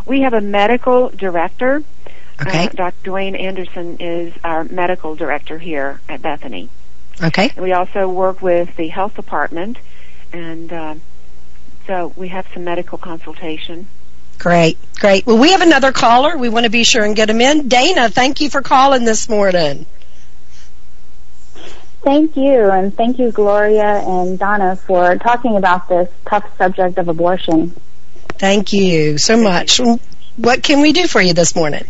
[0.06, 1.82] We have a medical director.
[2.40, 2.66] Okay.
[2.66, 3.10] Uh, Dr.
[3.10, 6.70] Dwayne Anderson is our medical director here at Bethany.
[7.22, 7.52] Okay.
[7.56, 9.78] We also work with the health department,
[10.32, 10.94] and uh,
[11.86, 13.86] so we have some medical consultation.
[14.38, 15.24] Great, great.
[15.24, 16.36] Well, we have another caller.
[16.36, 17.68] We want to be sure and get him in.
[17.68, 19.86] Dana, thank you for calling this morning.
[22.02, 27.06] Thank you, and thank you, Gloria and Donna, for talking about this tough subject of
[27.06, 27.76] abortion.
[28.30, 29.80] Thank you so much.
[30.36, 31.84] What can we do for you this morning?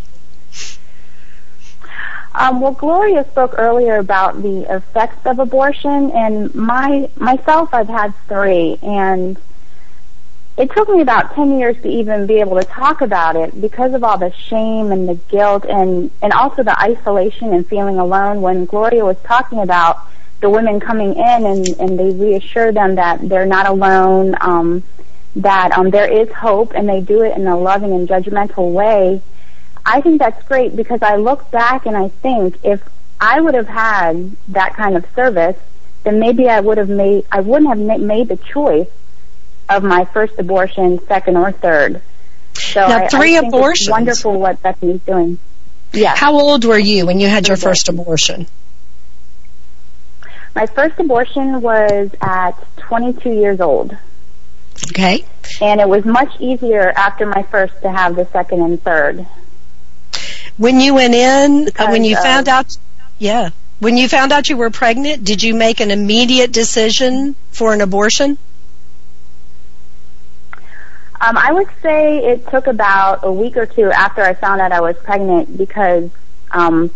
[2.35, 8.15] Um, well, Gloria spoke earlier about the effects of abortion, and my myself, I've had
[8.27, 9.37] three, and
[10.57, 13.93] it took me about ten years to even be able to talk about it because
[13.93, 18.41] of all the shame and the guilt, and and also the isolation and feeling alone.
[18.41, 19.99] When Gloria was talking about
[20.41, 24.37] the women coming in, and and they reassure them that they're not alone.
[24.41, 24.83] Um,
[25.37, 29.23] that um, there is hope and they do it in a loving and judgmental way,
[29.85, 32.83] I think that's great because I look back and I think if
[33.21, 35.57] I would have had that kind of service,
[36.05, 38.89] then maybe I would have made I wouldn't have made the choice
[39.69, 42.03] of my first abortion, second or third.
[42.55, 43.89] So now, I, three I think abortions.
[43.89, 45.39] It's wonderful what Bethany's doing.
[45.93, 46.17] Yeah.
[46.17, 48.47] How old were you when you had your first abortion?
[50.55, 53.97] My first abortion was at 22 years old.
[54.91, 55.25] Okay.
[55.61, 59.27] And it was much easier after my first to have the second and third.
[60.57, 62.77] When you went in, uh, when you found out,
[63.19, 67.73] yeah, when you found out you were pregnant, did you make an immediate decision for
[67.73, 68.39] an abortion?
[71.21, 74.73] Um, I would say it took about a week or two after I found out
[74.73, 76.11] I was pregnant because
[76.51, 76.91] um,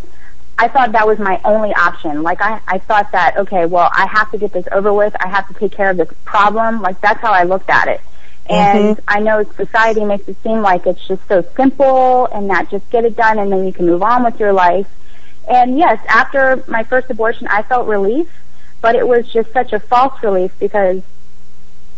[0.58, 2.22] I thought that was my only option.
[2.22, 5.14] Like I, I thought that okay, well, I have to get this over with.
[5.20, 6.82] I have to take care of this problem.
[6.82, 8.00] Like that's how I looked at it.
[8.48, 8.88] Mm-hmm.
[8.88, 12.88] And I know society makes it seem like it's just so simple and that just
[12.90, 14.86] get it done and then you can move on with your life.
[15.48, 18.28] And yes, after my first abortion, I felt relief,
[18.80, 21.02] but it was just such a false relief because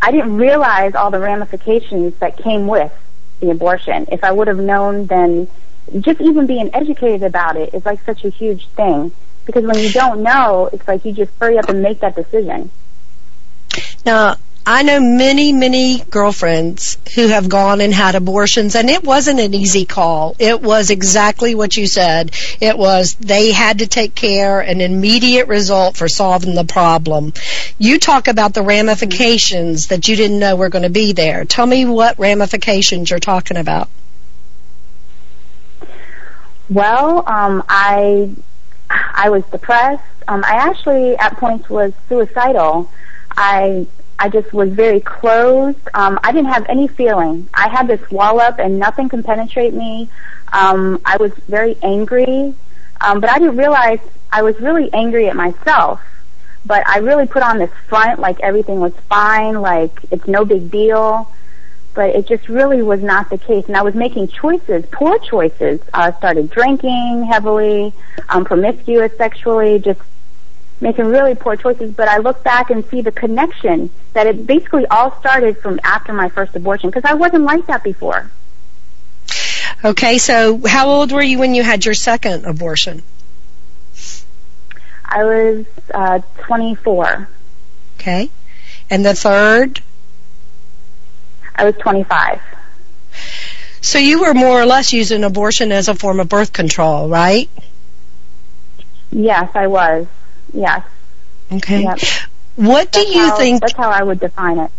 [0.00, 2.92] I didn't realize all the ramifications that came with
[3.40, 4.06] the abortion.
[4.12, 5.48] If I would have known, then
[6.00, 9.12] just even being educated about it is like such a huge thing.
[9.46, 12.70] Because when you don't know, it's like you just hurry up and make that decision.
[14.04, 14.36] Now,
[14.70, 19.54] I know many, many girlfriends who have gone and had abortions, and it wasn't an
[19.54, 20.36] easy call.
[20.38, 22.32] It was exactly what you said.
[22.60, 27.32] It was they had to take care, an immediate result for solving the problem.
[27.78, 31.46] You talk about the ramifications that you didn't know were going to be there.
[31.46, 33.88] Tell me what ramifications you're talking about.
[36.68, 38.36] Well, um, I
[38.90, 40.04] I was depressed.
[40.28, 42.90] Um, I actually at points was suicidal.
[43.34, 43.86] I
[44.18, 45.78] I just was very closed.
[45.94, 47.48] Um, I didn't have any feeling.
[47.54, 50.08] I had this wall up and nothing can penetrate me.
[50.52, 52.54] Um, I was very angry,
[53.00, 54.00] um, but I didn't realize
[54.32, 56.00] I was really angry at myself.
[56.66, 60.70] But I really put on this front like everything was fine, like it's no big
[60.70, 61.32] deal.
[61.94, 63.66] But it just really was not the case.
[63.66, 65.80] And I was making choices, poor choices.
[65.94, 67.92] I started drinking heavily,
[68.28, 70.00] um, promiscuous sexually, just
[70.80, 74.86] making really poor choices, but I look back and see the connection that it basically
[74.86, 78.30] all started from after my first abortion because I wasn't like that before.
[79.84, 83.02] Okay, so how old were you when you had your second abortion?
[85.04, 87.28] I was uh, 24.
[87.96, 88.30] Okay.
[88.90, 89.82] And the third?
[91.54, 92.40] I was 25.
[93.80, 97.48] So you were more or less using abortion as a form of birth control, right?
[99.10, 100.06] Yes, I was.
[100.52, 100.82] Yes.
[101.52, 101.82] Okay.
[101.82, 101.98] Yep.
[102.56, 103.60] What do That's you how- think?
[103.60, 104.70] That's how I would define it.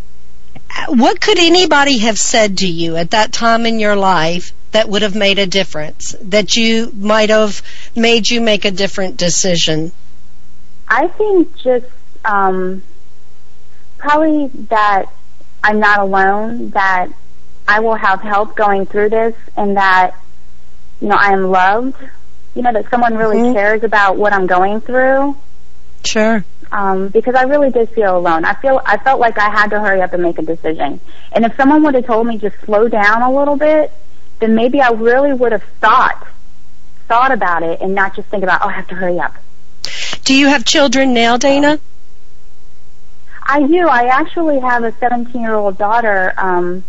[0.87, 5.01] What could anybody have said to you at that time in your life that would
[5.01, 6.15] have made a difference?
[6.21, 7.61] That you might have
[7.95, 9.91] made you make a different decision?
[10.87, 11.85] I think just
[12.25, 12.81] um,
[13.97, 15.05] probably that
[15.63, 17.07] I'm not alone, that
[17.67, 20.15] I will have help going through this, and that
[21.01, 21.97] you know I am loved.
[22.55, 23.53] You know that someone really Mhm.
[23.53, 25.35] cares about what I'm going through.
[26.03, 26.43] Sure.
[26.71, 28.45] Um, because I really did feel alone.
[28.45, 30.99] I feel I felt like I had to hurry up and make a decision.
[31.31, 33.91] And if someone would have told me just slow down a little bit,
[34.39, 36.27] then maybe I really would have thought
[37.07, 39.35] thought about it and not just think about oh I have to hurry up.
[40.23, 41.79] Do you have children now, Dana?
[43.41, 43.87] I do.
[43.87, 46.83] I actually have a 17 year old daughter, um,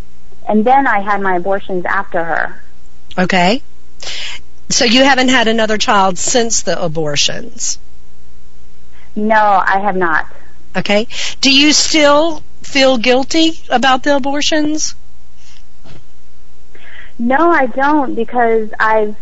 [0.46, 2.62] and then I had my abortions after her.
[3.16, 3.62] Okay.
[4.68, 7.78] So you haven't had another child since the abortions?
[9.16, 10.26] No, I have not.
[10.76, 11.08] Okay.
[11.40, 14.94] Do you still feel guilty about the abortions?
[17.18, 19.16] No, I don't because I've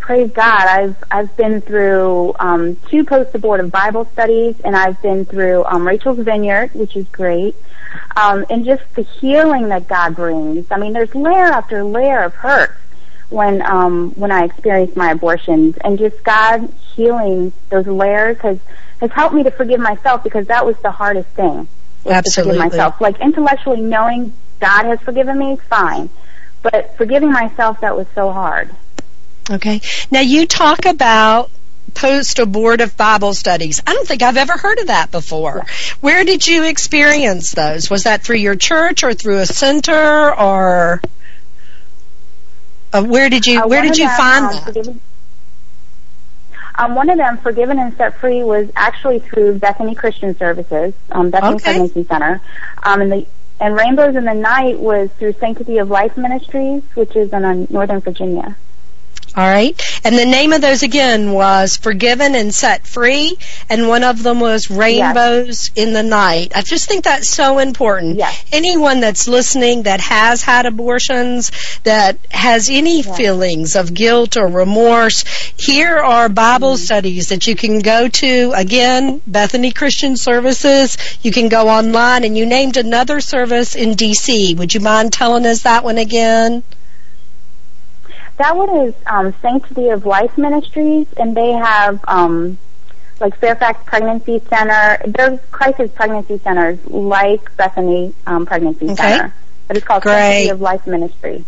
[0.00, 0.66] praise God.
[0.66, 6.18] I've I've been through um, two post-abortive Bible studies, and I've been through um, Rachel's
[6.18, 7.56] Vineyard, which is great,
[8.16, 10.70] um, and just the healing that God brings.
[10.70, 12.76] I mean, there's layer after layer of hurt
[13.30, 18.58] when um, when I experienced my abortions, and just God healing those layers has
[19.02, 21.66] has helped me to forgive myself because that was the hardest thing.
[22.06, 22.54] Absolutely.
[22.54, 26.08] To forgive myself, like intellectually knowing God has forgiven me, fine,
[26.62, 28.70] but forgiving myself that was so hard.
[29.50, 29.80] Okay.
[30.12, 31.50] Now you talk about
[31.94, 33.82] post-abortive Bible studies.
[33.84, 35.66] I don't think I've ever heard of that before.
[36.00, 37.90] Where did you experience those?
[37.90, 41.02] Was that through your church or through a center or
[42.92, 44.94] uh, where did you Uh, where did you find um, that?
[46.76, 51.30] Um, one of them, Forgiven and Set Free, was actually through Bethany Christian Services, um,
[51.30, 51.64] Bethany Okay.
[51.64, 52.40] Pregnancy Center,
[52.82, 53.26] um, and the
[53.60, 57.66] and Rainbows in the Night was through Sanctity of Life Ministries, which is in uh,
[57.70, 58.56] Northern Virginia.
[59.34, 59.80] All right.
[60.04, 63.38] And the name of those again was Forgiven and Set Free,
[63.70, 65.86] and one of them was Rainbows yes.
[65.86, 66.52] in the Night.
[66.54, 68.16] I just think that's so important.
[68.16, 68.44] Yes.
[68.52, 71.50] Anyone that's listening that has had abortions,
[71.84, 73.16] that has any yes.
[73.16, 75.24] feelings of guilt or remorse,
[75.56, 76.84] here are Bible mm-hmm.
[76.84, 78.52] studies that you can go to.
[78.54, 80.98] Again, Bethany Christian Services.
[81.22, 84.56] You can go online, and you named another service in D.C.
[84.56, 86.62] Would you mind telling us that one again?
[88.38, 92.58] That one is um, Sanctity of Life Ministries, and they have um,
[93.20, 94.98] like Fairfax Pregnancy Center.
[95.06, 98.94] There's crisis pregnancy centers like Bethany um, Pregnancy okay.
[98.96, 99.34] Center,
[99.68, 100.12] but it's called Great.
[100.12, 101.44] Sanctity of Life Ministry.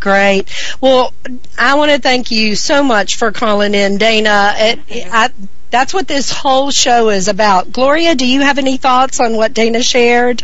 [0.00, 0.48] Great.
[0.80, 1.12] Well,
[1.58, 4.52] I want to thank you so much for calling in, Dana.
[4.56, 5.30] It, I,
[5.70, 7.72] that's what this whole show is about.
[7.72, 10.42] Gloria, do you have any thoughts on what Dana shared?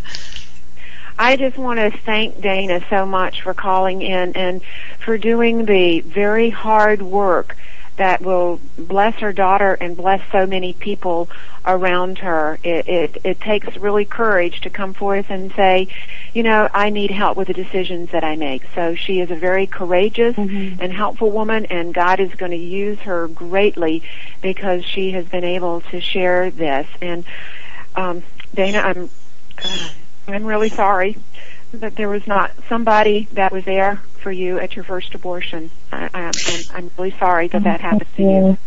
[1.19, 4.63] I just want to thank Dana so much for calling in and
[5.05, 7.57] for doing the very hard work
[7.97, 11.29] that will bless her daughter and bless so many people
[11.65, 12.59] around her.
[12.65, 15.89] It, it, it takes really courage to come forth and say,
[16.33, 18.65] you know, I need help with the decisions that I make.
[18.75, 20.83] So she is a very courageous mm-hmm.
[20.83, 24.03] and helpful woman, and God is going to use her greatly
[24.43, 26.89] because she has been able to share this.
[27.01, 27.25] And
[27.95, 29.11] um, Dana, I'm.
[29.63, 29.89] Uh,
[30.27, 31.17] I'm really sorry
[31.73, 35.71] that there was not somebody that was there for you at your first abortion.
[35.93, 36.33] I, I, I'm,
[36.75, 38.59] I'm really sorry that that happened to you.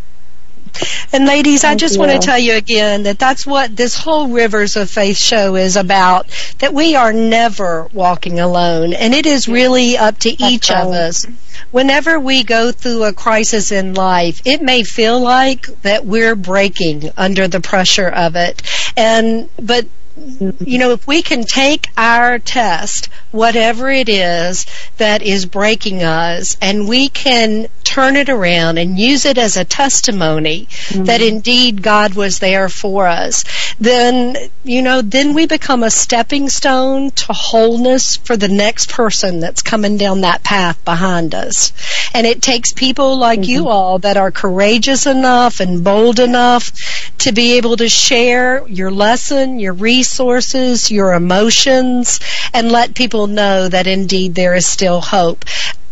[1.11, 4.75] And ladies, I just want to tell you again that that's what this whole Rivers
[4.75, 6.27] of Faith show is about,
[6.59, 8.93] that we are never walking alone.
[8.93, 11.25] And it is really up to each of us.
[11.71, 17.09] Whenever we go through a crisis in life, it may feel like that we're breaking
[17.17, 18.61] under the pressure of it.
[18.95, 19.87] And, but
[20.17, 24.65] you know, if we can take our test, whatever it is
[24.97, 29.65] that is breaking us, and we can turn it around and use it as a
[29.65, 31.05] testimony mm-hmm.
[31.05, 33.43] that indeed God was there for us,
[33.79, 39.39] then, you know, then we become a stepping stone to wholeness for the next person
[39.39, 41.73] that's coming down that path behind us.
[42.13, 43.51] And it takes people like mm-hmm.
[43.51, 46.71] you all that are courageous enough and bold enough
[47.19, 49.73] to be able to share your lesson, your
[50.07, 52.21] resources, your emotions,
[52.53, 55.43] and let people know that indeed there is still hope.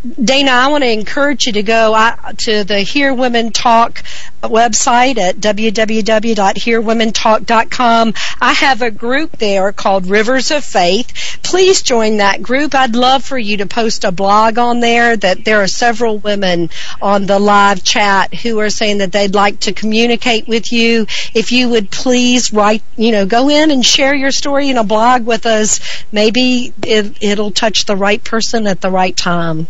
[0.06, 4.04] Dana, I want to encourage you to go uh, to the Hear Women Talk
[4.44, 8.14] website at www.hearwomentalk.com.
[8.40, 11.40] I have a group there called Rivers of Faith.
[11.42, 12.76] Please join that group.
[12.76, 16.70] I'd love for you to post a blog on there that there are several women
[17.02, 21.08] on the live chat who are saying that they'd like to communicate with you.
[21.34, 24.84] If you would please write, you know, go in and share your story in a
[24.84, 25.80] blog with us.
[26.12, 29.66] Maybe it, it'll touch the right person at the right time.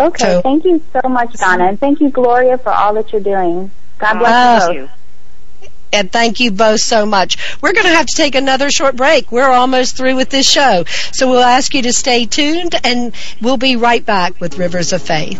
[0.00, 3.20] Okay, so, thank you so much, Donna, and thank you, Gloria, for all that you're
[3.20, 3.70] doing.
[3.98, 4.88] God bless uh, you.
[5.92, 7.36] And thank you both so much.
[7.60, 9.30] We're going to have to take another short break.
[9.30, 10.84] We're almost through with this show.
[11.12, 15.02] So we'll ask you to stay tuned, and we'll be right back with Rivers of
[15.02, 15.38] Faith.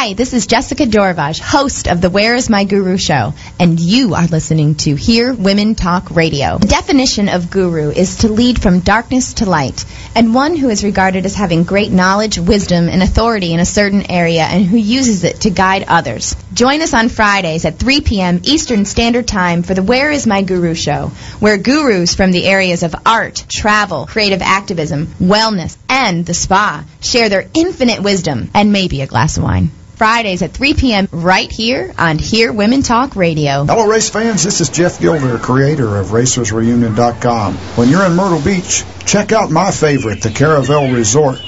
[0.00, 4.14] Hi, this is Jessica Dorvaj, host of the Where is My Guru show, and you
[4.14, 6.56] are listening to Hear Women Talk Radio.
[6.56, 9.84] The definition of guru is to lead from darkness to light,
[10.14, 14.10] and one who is regarded as having great knowledge, wisdom, and authority in a certain
[14.10, 16.34] area and who uses it to guide others.
[16.60, 18.40] Join us on Fridays at 3 p.m.
[18.42, 22.82] Eastern Standard Time for the Where is My Guru show, where gurus from the areas
[22.82, 29.00] of art, travel, creative activism, wellness, and the spa share their infinite wisdom and maybe
[29.00, 29.70] a glass of wine.
[29.94, 31.08] Fridays at 3 p.m.
[31.12, 33.64] right here on Hear Women Talk Radio.
[33.64, 34.44] Hello, race fans.
[34.44, 37.54] This is Jeff Gilder, creator of RacersReunion.com.
[37.54, 41.40] When you're in Myrtle Beach, check out my favorite, the Caravel Resort.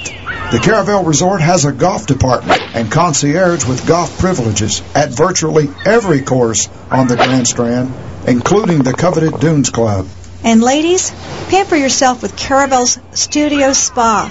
[0.53, 6.21] The Caravel Resort has a golf department and concierge with golf privileges at virtually every
[6.21, 7.95] course on the Grand Strand,
[8.29, 10.05] including the coveted Dunes Club.
[10.45, 11.11] And ladies,
[11.49, 14.31] pamper yourself with Caravel's Studio Spa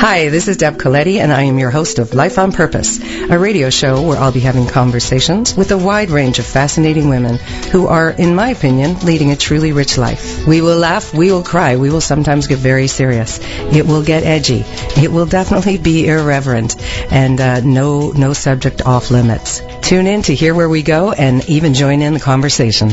[0.00, 2.98] Hi, this is Deb Coletti, and I am your host of Life on Purpose,
[3.28, 7.36] a radio show where I'll be having conversations with a wide range of fascinating women
[7.70, 10.46] who are, in my opinion, leading a truly rich life.
[10.46, 13.40] We will laugh, we will cry, we will sometimes get very serious.
[13.42, 14.64] It will get edgy.
[14.96, 16.80] It will definitely be irreverent,
[17.12, 19.60] and uh, no no subject off limits.
[19.82, 22.88] Tune in to hear where we go, and even join in the conversation.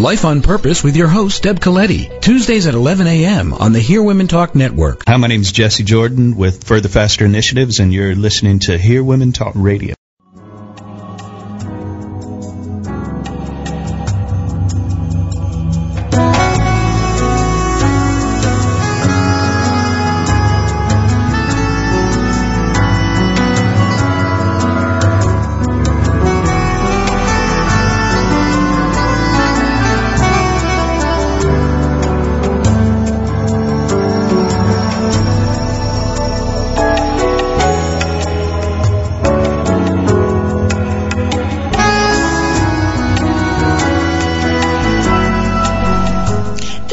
[0.00, 2.20] Life on Purpose with your host, Deb Coletti.
[2.20, 3.52] Tuesdays at 11 a.m.
[3.52, 5.02] on the Hear Women Talk Network.
[5.06, 9.04] Hi, my name is Jesse Jordan with Further Faster Initiatives, and you're listening to Hear
[9.04, 9.94] Women Talk Radio.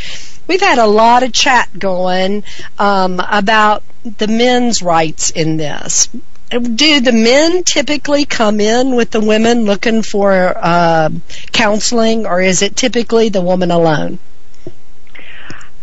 [0.47, 2.45] We've had a lot of chat going
[2.79, 6.09] um, about the men's rights in this
[6.51, 11.11] do the men typically come in with the women looking for uh,
[11.53, 14.19] counseling, or is it typically the woman alone?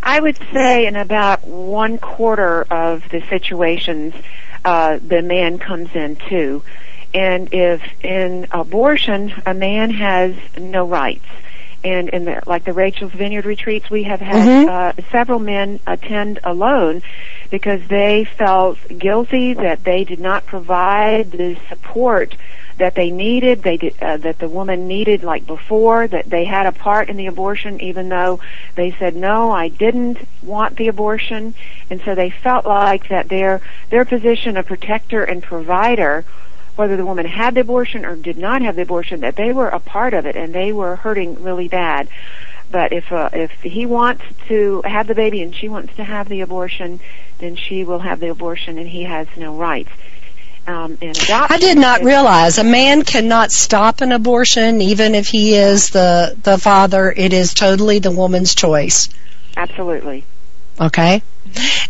[0.02, 4.14] I would say in about one quarter of the situations,
[4.66, 6.64] uh, the man comes in too.
[7.14, 11.26] And if in abortion, a man has no rights.
[11.86, 14.70] And in the, like the Rachel's Vineyard retreats, we have had Mm-hmm.
[14.70, 17.02] uh, several men attend alone
[17.54, 22.36] because they felt guilty that they did not provide the support
[22.80, 26.66] that they needed, they did, uh, that the woman needed like before, that they had
[26.66, 28.40] a part in the abortion even though
[28.74, 31.54] they said, no, I didn't want the abortion.
[31.92, 36.26] And so they felt like that their, their position of protector and provider
[36.76, 39.68] whether the woman had the abortion or did not have the abortion, that they were
[39.68, 42.10] a part of it and they were hurting really bad.
[42.72, 46.28] But if uh, if he wants to have the baby and she wants to have
[46.28, 47.00] the abortion,
[47.44, 49.92] then she will have the abortion and he has no rights.
[50.66, 55.90] Um, I did not realize a man cannot stop an abortion even if he is
[55.90, 57.12] the the father.
[57.12, 59.10] It is totally the woman's choice.
[59.58, 60.24] Absolutely.
[60.80, 61.22] Okay.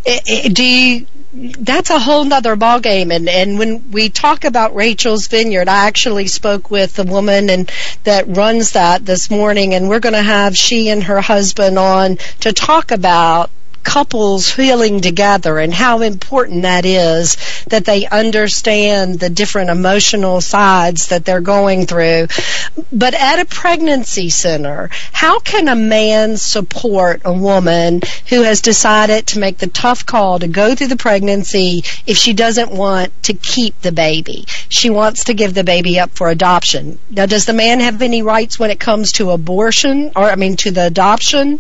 [0.08, 3.16] I- I- do you, that's a whole nother ballgame.
[3.16, 7.72] And, and when we talk about Rachel's Vineyard, I actually spoke with the woman and
[8.06, 12.18] that runs that this morning, and we're going to have she and her husband on
[12.42, 13.52] to talk about
[13.84, 21.08] couples healing together and how important that is that they understand the different emotional sides
[21.08, 22.28] that they're going through.
[22.92, 29.28] But at a pregnancy center, how can a man support a woman who has decided
[29.28, 33.34] to make the tough call to go through the pregnancy if she doesn't want to
[33.34, 34.46] keep the baby?
[34.70, 37.00] She wants to give the baby up for adoption.
[37.10, 40.56] Now, does the man have any rights when it comes to abortion or, I mean,
[40.58, 41.60] to the adoption?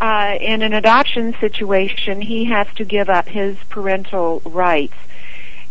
[0.00, 4.94] Uh, in an adoption situation, he has to give up his parental rights.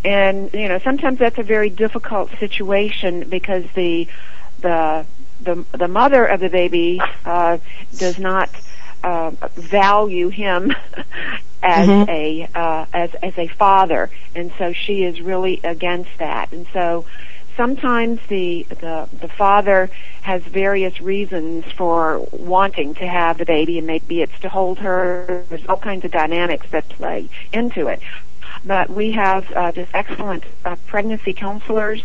[0.03, 4.07] And you know, sometimes that's a very difficult situation because the
[4.59, 5.05] the
[5.41, 7.57] the, the mother of the baby uh,
[7.95, 8.49] does not
[9.03, 10.73] uh, value him
[11.63, 12.07] as Mhm.
[12.07, 16.51] a uh, as as a father, and so she is really against that.
[16.51, 17.05] And so
[17.55, 19.89] sometimes the the the father
[20.21, 25.45] has various reasons for wanting to have the baby, and maybe it's to hold her.
[25.49, 27.99] There's all kinds of dynamics that play into it.
[28.63, 32.03] But we have uh, just excellent uh, pregnancy counselors,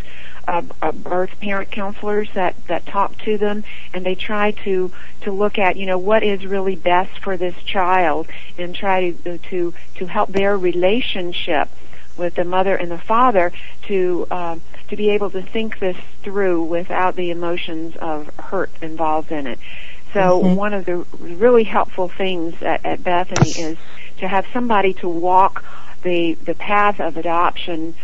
[0.49, 4.93] uh, uh, birth parent counselors that that talk to them, and they try to
[5.23, 8.29] to look at you know what is really best for this child,
[8.59, 11.69] and try to to to help their relationship
[12.17, 14.61] with the mother and the father to um,
[14.91, 19.59] to be able to think this through without the emotions of hurt involved in it.
[20.13, 20.57] So Mhm.
[20.57, 23.79] one of the really helpful things at, at Bethany is
[24.19, 25.65] to have somebody to walk
[26.03, 27.95] the the path of adoption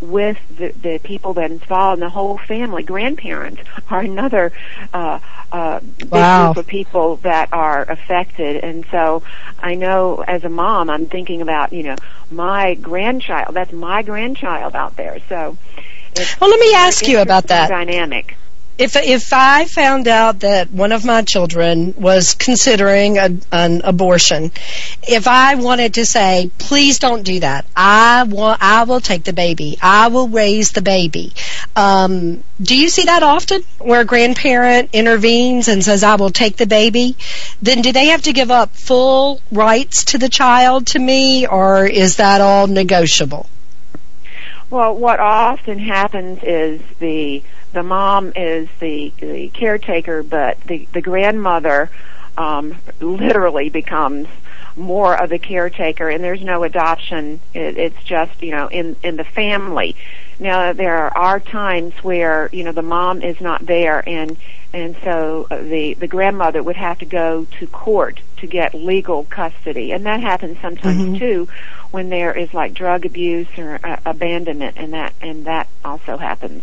[0.00, 2.82] with the, the people that involved and the whole family.
[2.82, 4.52] Grandparents are another
[4.92, 5.18] uh,
[5.52, 5.80] uh,
[6.10, 6.32] big Wow.
[6.32, 9.22] group of people that are affected, and so
[9.62, 11.96] I know as a mom, I'm thinking about you know
[12.30, 13.54] my grandchild.
[13.54, 15.18] That's my grandchild out there.
[15.28, 15.56] So.
[16.18, 17.68] It's Well, let me ask you about that.
[17.68, 18.36] dynamic.
[18.78, 24.52] If if I found out that one of my children was considering a, an abortion,
[25.02, 27.64] if I wanted to say, please don't do that.
[27.74, 29.78] I want, I will take the baby.
[29.80, 31.32] I will raise the baby.
[31.74, 36.58] Um, do you see that often, where a grandparent intervenes and says, "I will take
[36.58, 37.16] the baby"?
[37.62, 41.86] Then do they have to give up full rights to the child to me, or
[41.86, 43.46] is that all negotiable?
[44.70, 47.42] Well, what often happens is the
[47.72, 51.90] the mom is the the caretaker, but the the grandmother
[52.36, 54.28] um, literally becomes
[54.76, 57.40] more of the caretaker, and there's no adoption.
[57.54, 59.94] It, it's just you know in in the family.
[60.38, 64.36] Now there are times where you know the mom is not there, and
[64.72, 69.24] and so uh, the the grandmother would have to go to court to get legal
[69.24, 71.18] custody, and that happens sometimes Mhm.
[71.18, 71.48] too
[71.92, 76.62] when there is like drug abuse or uh, abandonment, and that and that also happens.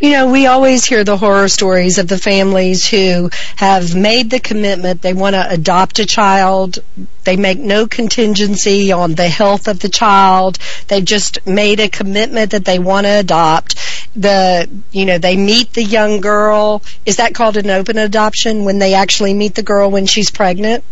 [0.00, 4.40] You know, we always hear the horror stories of the families who have made the
[4.40, 6.80] commitment they want to adopt a child.
[7.22, 10.58] They make no contingency on the health of the child.
[10.88, 13.76] They've just made a commitment that they want to adopt.
[14.16, 16.82] The, you know, they meet the young girl.
[17.06, 20.82] Is that called an open adoption when they actually meet the girl when she's pregnant?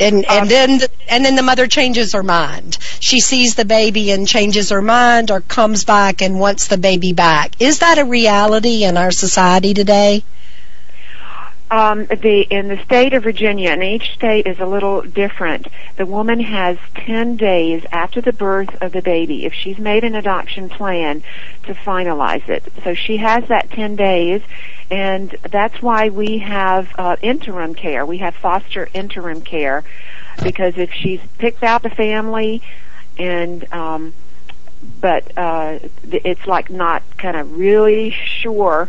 [0.00, 2.78] And and then and then the mother changes her mind.
[3.00, 7.12] She sees the baby and changes her mind, or comes back and wants the baby
[7.12, 7.60] back.
[7.60, 10.22] Is that a reality in our society today?
[11.70, 15.68] Um, the in the state of Virginia, and each state is a little different.
[15.96, 20.14] The woman has ten days after the birth of the baby, if she's made an
[20.14, 21.22] adoption plan,
[21.64, 22.64] to finalize it.
[22.84, 24.40] So she has that ten days,
[24.90, 28.06] and that's why we have uh, interim care.
[28.06, 29.84] We have foster interim care,
[30.42, 32.62] because if she's picked out the family,
[33.18, 34.14] and um,
[35.00, 38.88] but uh, it's like not kind of really sure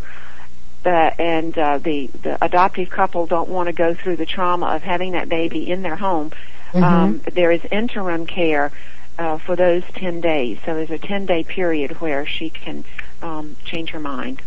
[0.82, 4.82] that and uh, the the adoptive couple don't want to go through the trauma of
[4.82, 6.32] having that baby in their home.
[6.72, 8.70] Um, there is interim care
[9.18, 10.58] uh, for those ten days.
[10.64, 12.84] So there's a ten day period where she can
[13.20, 14.40] um, change her mind.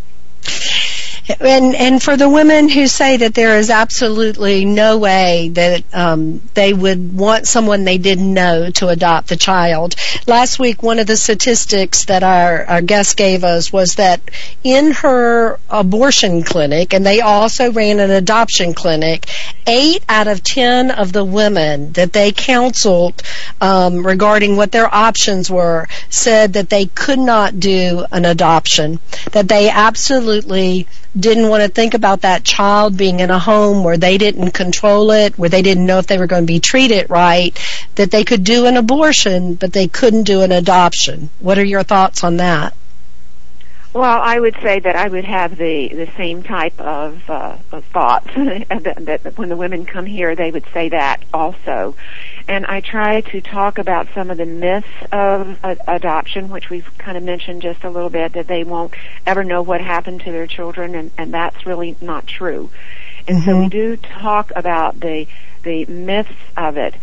[1.40, 6.42] And and for the women who say that there is absolutely no way that um,
[6.54, 9.96] they would want someone they didn't know to adopt the child.
[10.28, 14.20] Last week, one of the statistics that our, our guest gave us was that
[14.66, 19.26] in her abortion clinic, and they also ran an adoption clinic,
[19.66, 23.22] eight out of ten of the women that they counseled
[23.62, 29.00] um, regarding what their options were said that they could not do an adoption,
[29.32, 30.86] that they absolutely
[31.18, 35.12] didn't want to think about that child being in a home where they didn't control
[35.12, 37.58] it, where they didn't know if they were going to be treated right,
[37.96, 41.30] that they could do an abortion, but they couldn't do an adoption.
[41.40, 42.74] What are your thoughts on that?
[43.94, 47.86] Well, I would say that I would have the the same type of, uh, of
[47.86, 51.96] thoughts that, that when the women come here, they would say that also.
[52.48, 56.90] And I try to talk about some of the myths of uh, adoption, which we've
[56.98, 58.96] kind of mentioned just a little bit, that they won't
[59.28, 62.72] ever know what happened to their children, and, and that's really not true.
[63.28, 65.28] And so we do talk about the
[65.64, 66.96] the myths of it.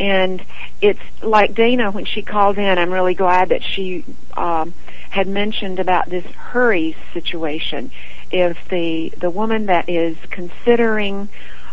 [0.00, 0.44] And
[0.80, 2.78] it's like Dana when she called in.
[2.78, 4.04] I'm really glad that she
[4.36, 4.74] um,
[5.18, 7.90] had mentioned about this hurry situation.
[8.30, 11.28] If the the woman that is considering,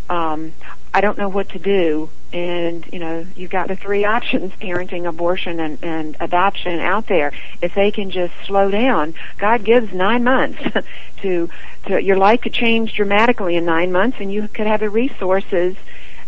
[0.09, 0.51] um,
[0.91, 5.07] I don't know what to do, and you know you've got the three options: parenting,
[5.07, 7.33] abortion, and, and adoption out there.
[7.61, 10.63] If they can just slow down, God gives nine months
[11.21, 11.47] to
[11.85, 15.75] to your life could change dramatically in nine months, and you could have the resources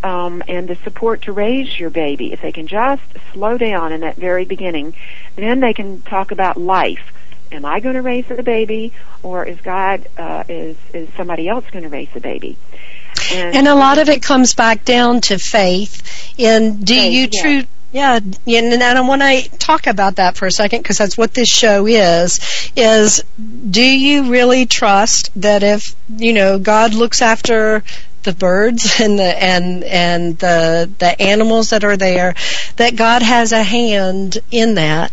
[0.03, 2.33] um, and the support to raise your baby.
[2.33, 4.95] If they can just slow down in that very beginning,
[5.35, 7.13] then they can talk about life.
[7.51, 8.91] Am I going to raise the baby,
[9.23, 12.57] or is God uh, is is somebody else going to raise the baby?
[13.31, 16.33] And a lot of it comes back down to faith.
[16.37, 17.63] And do Faith, you true?
[17.91, 21.33] Yeah, yeah, and I want to talk about that for a second because that's what
[21.33, 22.39] this show is.
[22.75, 27.83] Is do you really trust that if you know God looks after
[28.27, 32.35] the birds and the and and the the animals that are there,
[32.75, 35.11] that God has a hand in that?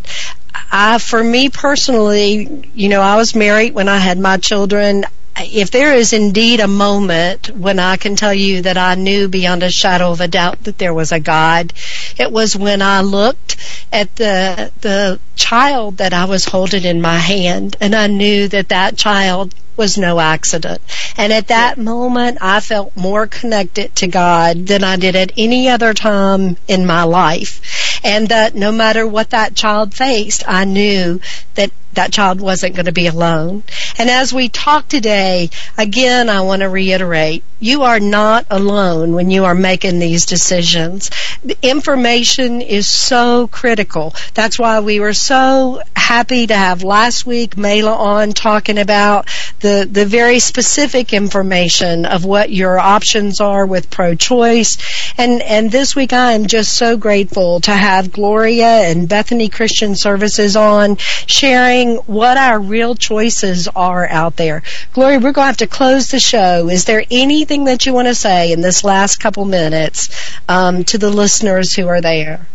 [0.70, 5.04] I, for me personally, you know, I was married when I had my children
[5.36, 9.62] if there is indeed a moment when I can tell you that I knew beyond
[9.62, 11.72] a shadow of a doubt that there was a God,
[12.18, 13.56] it was when I looked
[13.92, 18.68] at the the child that I was holding in my hand and I knew that
[18.68, 20.80] that child was no accident.
[21.16, 25.68] And at that moment, I felt more connected to God than I did at any
[25.68, 28.00] other time in my life.
[28.04, 31.20] And that no matter what that child faced, I knew
[31.54, 33.62] that that child wasn't going to be alone.
[33.98, 39.30] And as we talk today, again, I want to reiterate, you are not alone when
[39.30, 41.10] you are making these decisions.
[41.44, 44.14] The information is so critical.
[44.34, 49.28] That's why we were so happy to have last week Mela on talking about
[49.60, 54.76] the, the very specific information of what your options are with pro-choice.
[55.16, 59.94] And, and this week I am just so grateful to have Gloria and Bethany Christian
[59.94, 64.62] Services on sharing what our real choices are out there.
[64.92, 66.68] Gloria, we're going to have to close the show.
[66.68, 70.98] Is there anything that you want to say in this last couple minutes um, to
[70.98, 72.46] the listeners who are there?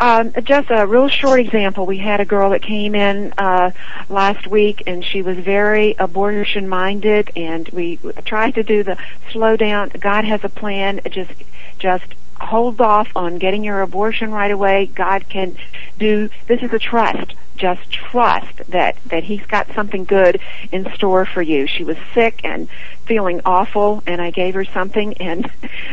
[0.00, 1.86] Um, just a real short example.
[1.86, 3.70] We had a girl that came in uh,
[4.08, 8.98] last week, and she was very abortion minded, and we tried to do the
[9.30, 9.90] slow down.
[9.98, 11.00] God has a plan.
[11.10, 11.32] Just,
[11.78, 12.04] just
[12.44, 14.86] hold off on getting your abortion right away.
[14.86, 15.56] God can
[15.98, 16.28] do.
[16.46, 20.40] This is a trust just trust that that he's got something good
[20.72, 21.66] in store for you.
[21.66, 22.68] She was sick and
[23.06, 25.50] feeling awful and I gave her something and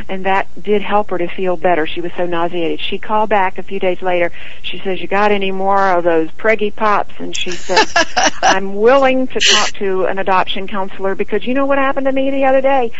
[0.09, 1.85] and that did help her to feel better.
[1.85, 2.79] She was so nauseated.
[2.79, 4.31] She called back a few days later.
[4.63, 7.87] She says, "You got any more of those Preggie Pops?" And she said,
[8.41, 12.31] "I'm willing to talk to an adoption counselor because you know what happened to me
[12.31, 12.91] the other day?